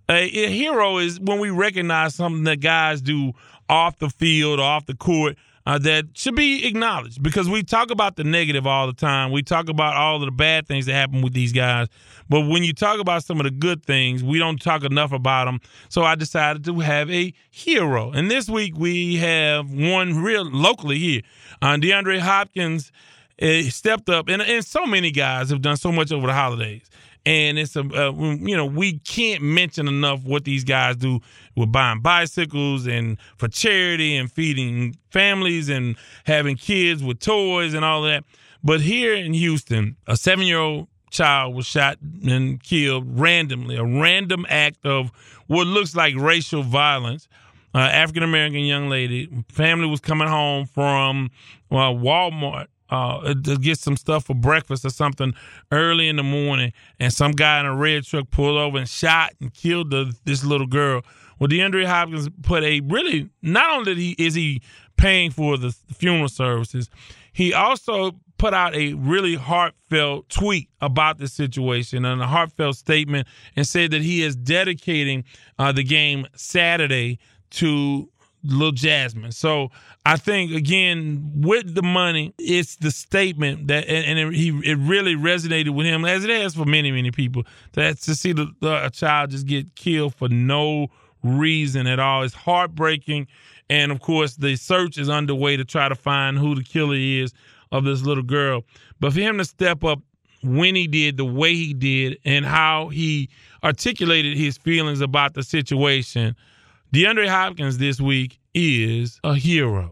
[0.08, 3.32] a, a hero is when we recognize something that guys do
[3.68, 5.36] off the field or off the court
[5.66, 9.30] uh, that should be acknowledged because we talk about the negative all the time.
[9.30, 11.88] We talk about all of the bad things that happen with these guys.
[12.28, 15.44] But when you talk about some of the good things, we don't talk enough about
[15.44, 15.60] them.
[15.88, 18.10] So I decided to have a hero.
[18.10, 21.22] And this week we have one real locally here.
[21.60, 22.90] Uh, DeAndre Hopkins
[23.40, 26.88] uh, stepped up, and, and so many guys have done so much over the holidays
[27.24, 31.20] and it's a uh, you know we can't mention enough what these guys do
[31.56, 37.84] with buying bicycles and for charity and feeding families and having kids with toys and
[37.84, 38.24] all that.
[38.64, 43.84] But here in Houston, a seven year old child was shot and killed randomly, a
[43.84, 45.12] random act of
[45.46, 47.28] what looks like racial violence.
[47.74, 51.30] Uh, African American young lady, family was coming home from
[51.70, 55.32] uh, Walmart uh, to get some stuff for breakfast or something
[55.70, 59.32] early in the morning, and some guy in a red truck pulled over and shot
[59.40, 61.02] and killed the, this little girl.
[61.38, 64.60] Well, DeAndre Hopkins put a really not only he, is he
[64.96, 66.90] paying for the funeral services,
[67.32, 73.26] he also put out a really heartfelt tweet about the situation and a heartfelt statement
[73.56, 75.24] and said that he is dedicating
[75.58, 77.18] uh, the game Saturday
[77.50, 78.11] to
[78.44, 79.32] little Jasmine.
[79.32, 79.70] So
[80.04, 84.78] I think again with the money, it's the statement that and, and it, he it
[84.78, 87.44] really resonated with him as it has for many many people.
[87.72, 90.88] That to see the, the, a child just get killed for no
[91.22, 93.28] reason at all is heartbreaking.
[93.70, 97.32] And of course, the search is underway to try to find who the killer is
[97.70, 98.64] of this little girl.
[99.00, 100.00] But for him to step up
[100.42, 103.30] when he did, the way he did, and how he
[103.62, 106.34] articulated his feelings about the situation
[106.92, 109.88] DeAndre Hopkins this week is a hero.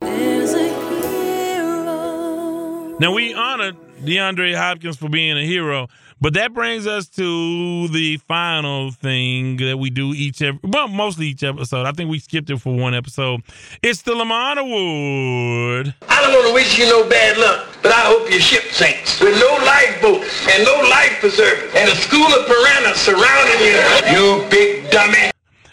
[3.01, 3.73] Now we honor
[4.03, 5.89] DeAndre Hopkins for being a hero,
[6.21, 11.29] but that brings us to the final thing that we do each every, well, mostly
[11.29, 11.87] each episode.
[11.87, 13.41] I think we skipped it for one episode.
[13.83, 15.95] It's the Lamont Award.
[16.07, 19.19] I don't want to wish you no bad luck, but I hope your ship sinks
[19.21, 23.81] with no lifeboats and no life preservers and a school of piranhas surrounding you.
[24.13, 25.30] You big dummy.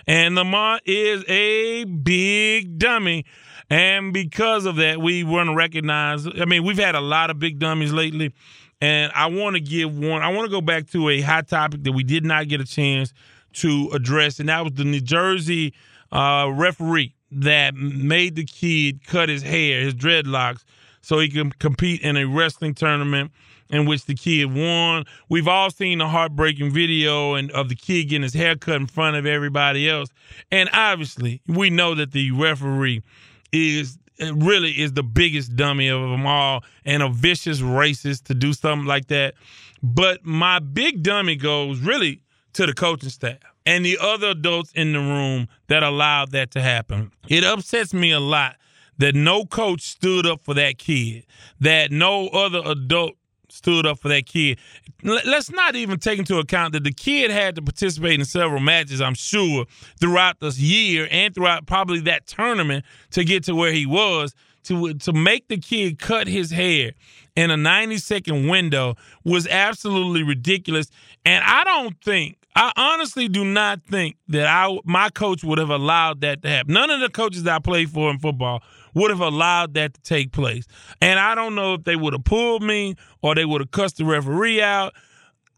[0.07, 3.25] And Lamont is a big dummy.
[3.69, 6.25] And because of that, we want to recognize.
[6.25, 8.33] I mean, we've had a lot of big dummies lately.
[8.79, 11.83] And I want to give one, I want to go back to a hot topic
[11.83, 13.11] that we did not get a chance
[13.53, 14.39] to address.
[14.39, 15.73] And that was the New Jersey
[16.11, 20.63] uh, referee that made the kid cut his hair, his dreadlocks,
[21.01, 23.31] so he can compete in a wrestling tournament
[23.69, 25.05] in which the kid won.
[25.29, 28.87] We've all seen the heartbreaking video and of the kid getting his hair cut in
[28.87, 30.09] front of everybody else.
[30.51, 33.03] And obviously, we know that the referee
[33.51, 38.51] is really is the biggest dummy of them all and a vicious racist to do
[38.53, 39.35] something like that.
[39.83, 43.37] But my big dummy goes really to the coaching staff.
[43.67, 47.11] and the other adults in the room that allowed that to happen.
[47.27, 48.55] It upsets me a lot
[48.97, 51.25] that no coach stood up for that kid,
[51.59, 53.16] that no other adult
[53.49, 54.59] stood up for that kid.
[55.03, 59.01] Let's not even take into account that the kid had to participate in several matches,
[59.01, 59.65] I'm sure,
[59.99, 64.33] throughout this year and throughout probably that tournament to get to where he was.
[64.63, 66.91] To, to make the kid cut his hair
[67.37, 70.89] in a 90 second window was absolutely ridiculous.
[71.25, 75.69] And I don't think, I honestly do not think that I my coach would have
[75.69, 76.73] allowed that to happen.
[76.73, 78.61] None of the coaches that I played for in football
[78.93, 80.65] would have allowed that to take place.
[81.01, 83.97] And I don't know if they would have pulled me or they would have cussed
[83.97, 84.93] the referee out.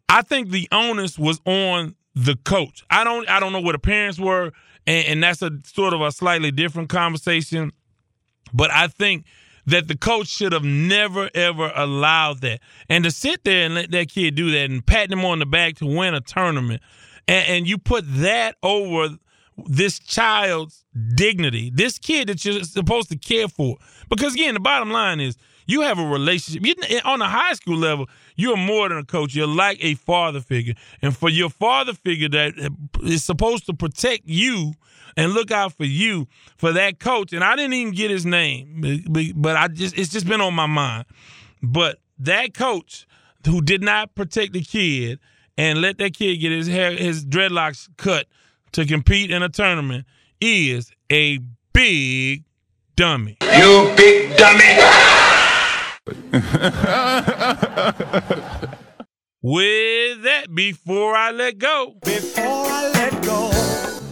[0.08, 2.84] I think the onus was on the coach.
[2.90, 4.52] I don't I don't know where the parents were,
[4.88, 7.72] and, and that's a sort of a slightly different conversation.
[8.54, 9.26] But I think
[9.68, 12.60] that the coach should have never ever allowed that.
[12.90, 15.46] And to sit there and let that kid do that and pat him on the
[15.46, 16.82] back to win a tournament,
[17.28, 19.10] and, and you put that over
[19.68, 20.84] this child's
[21.16, 23.78] dignity, this kid that you're supposed to care for.
[24.10, 25.38] Because again, the bottom line is
[25.68, 26.66] you have a relationship.
[26.66, 29.36] You, on a high school level, you're more than a coach.
[29.36, 30.74] You're like a father figure.
[31.02, 34.74] And for your father figure that is supposed to protect you
[35.16, 36.28] and look out for you,
[36.58, 39.06] for that coach, and I didn't even get his name,
[39.36, 41.06] but I just it's just been on my mind.
[41.62, 43.06] But that coach
[43.46, 45.20] who did not protect the kid
[45.58, 48.28] and let that kid get his hair, his dreadlocks cut
[48.74, 50.06] to compete in a tournament
[50.42, 51.40] is a
[51.74, 52.44] big
[52.96, 53.38] dummy.
[53.42, 54.76] You big dummy.
[59.42, 63.50] With that, before I let go, Before I let go.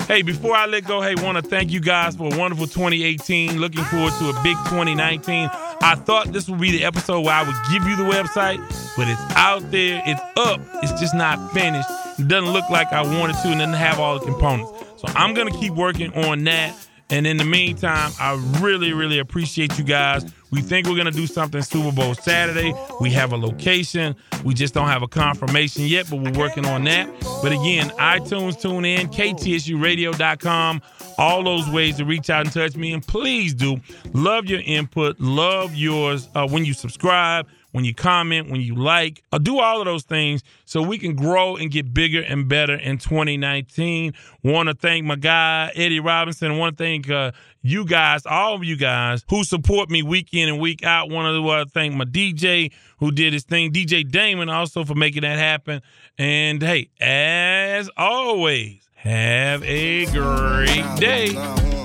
[0.08, 3.60] Hey, before I let go, hey, want to thank you guys for a wonderful 2018.
[3.60, 5.50] Looking forward to a big 2019.
[5.82, 8.60] I thought this would be the episode where I would give you the website,
[8.96, 11.90] but it's out there, it's up, it's just not finished.
[12.26, 14.72] Doesn't look like I wanted to and doesn't have all the components.
[14.98, 16.76] So I'm gonna keep working on that.
[17.10, 20.26] And in the meantime, I really, really appreciate you guys.
[20.52, 22.74] We think we're going to do something Super Bowl Saturday.
[23.00, 24.16] We have a location.
[24.44, 27.10] We just don't have a confirmation yet, but we're working on that.
[27.42, 30.82] But again, iTunes, tune in, ktsuradio.com,
[31.18, 32.92] all those ways to reach out and touch me.
[32.92, 33.80] And please do
[34.14, 39.22] love your input, love yours uh, when you subscribe, when you comment, when you like.
[39.32, 42.74] Uh, do all of those things so we can grow and get bigger and better
[42.74, 44.16] in 2019.
[44.44, 46.58] Want to thank my guy, Eddie Robinson.
[46.58, 50.50] Want to thank uh, you guys, all of you guys who support me week in
[50.50, 51.12] and week out.
[51.12, 55.22] Want to uh, thank my DJ who did his thing, DJ Damon, also for making
[55.22, 55.84] that happen.
[56.18, 61.77] And hey, as always, have a great day.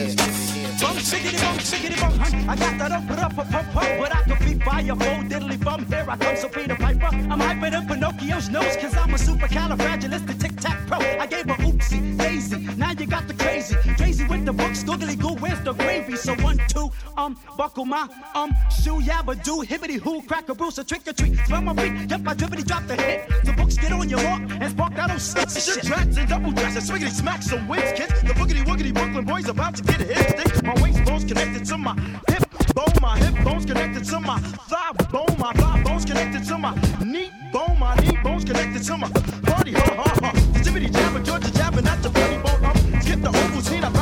[0.00, 0.29] Bum
[1.10, 2.48] chickity bum chickity bum.
[2.48, 5.62] I got that up, up, up, up, up, but I could be fire, full diddly
[5.64, 5.84] bum.
[5.86, 7.06] Here I come, so Peter Piper.
[7.06, 10.98] I'm hyping up Pinocchio's nose, cause I'm a supercalifragilistic tic tac pro.
[10.98, 12.58] I gave her oopsie, daisy.
[12.76, 13.74] Now you got the crazy.
[13.96, 16.16] Crazy with the books, googly goo, where's the gravy?
[16.16, 20.78] So one, two, um, buckle my, um, shoe, yabba do, hibbity hoo, crack a bruise,
[20.78, 21.36] a trick or treat.
[21.46, 23.28] Smell my feet, yep, I drippity drop the hit.
[23.44, 25.84] The books get on your walk and spark that old sexy shit.
[25.84, 28.12] Tracks and double dresses, swiggity smack some wins, kids.
[28.22, 30.62] The boogity woogity Brooklyn boys about to get a hit stick.
[30.62, 31.94] My waist bones connected to my
[32.28, 32.44] hip
[32.74, 32.94] bone.
[33.00, 35.36] My hip bones connected to my thigh bone.
[35.38, 36.74] My thigh bones connected to my
[37.04, 37.78] knee bone.
[37.78, 39.08] My knee bones connected to my
[39.42, 39.72] body.
[39.72, 40.32] Ha ha ha.
[40.52, 42.64] The jibbity jabber, Georgia jabber, not the funny bone.
[42.64, 43.84] Um, skip the oval scene.
[43.84, 43.99] I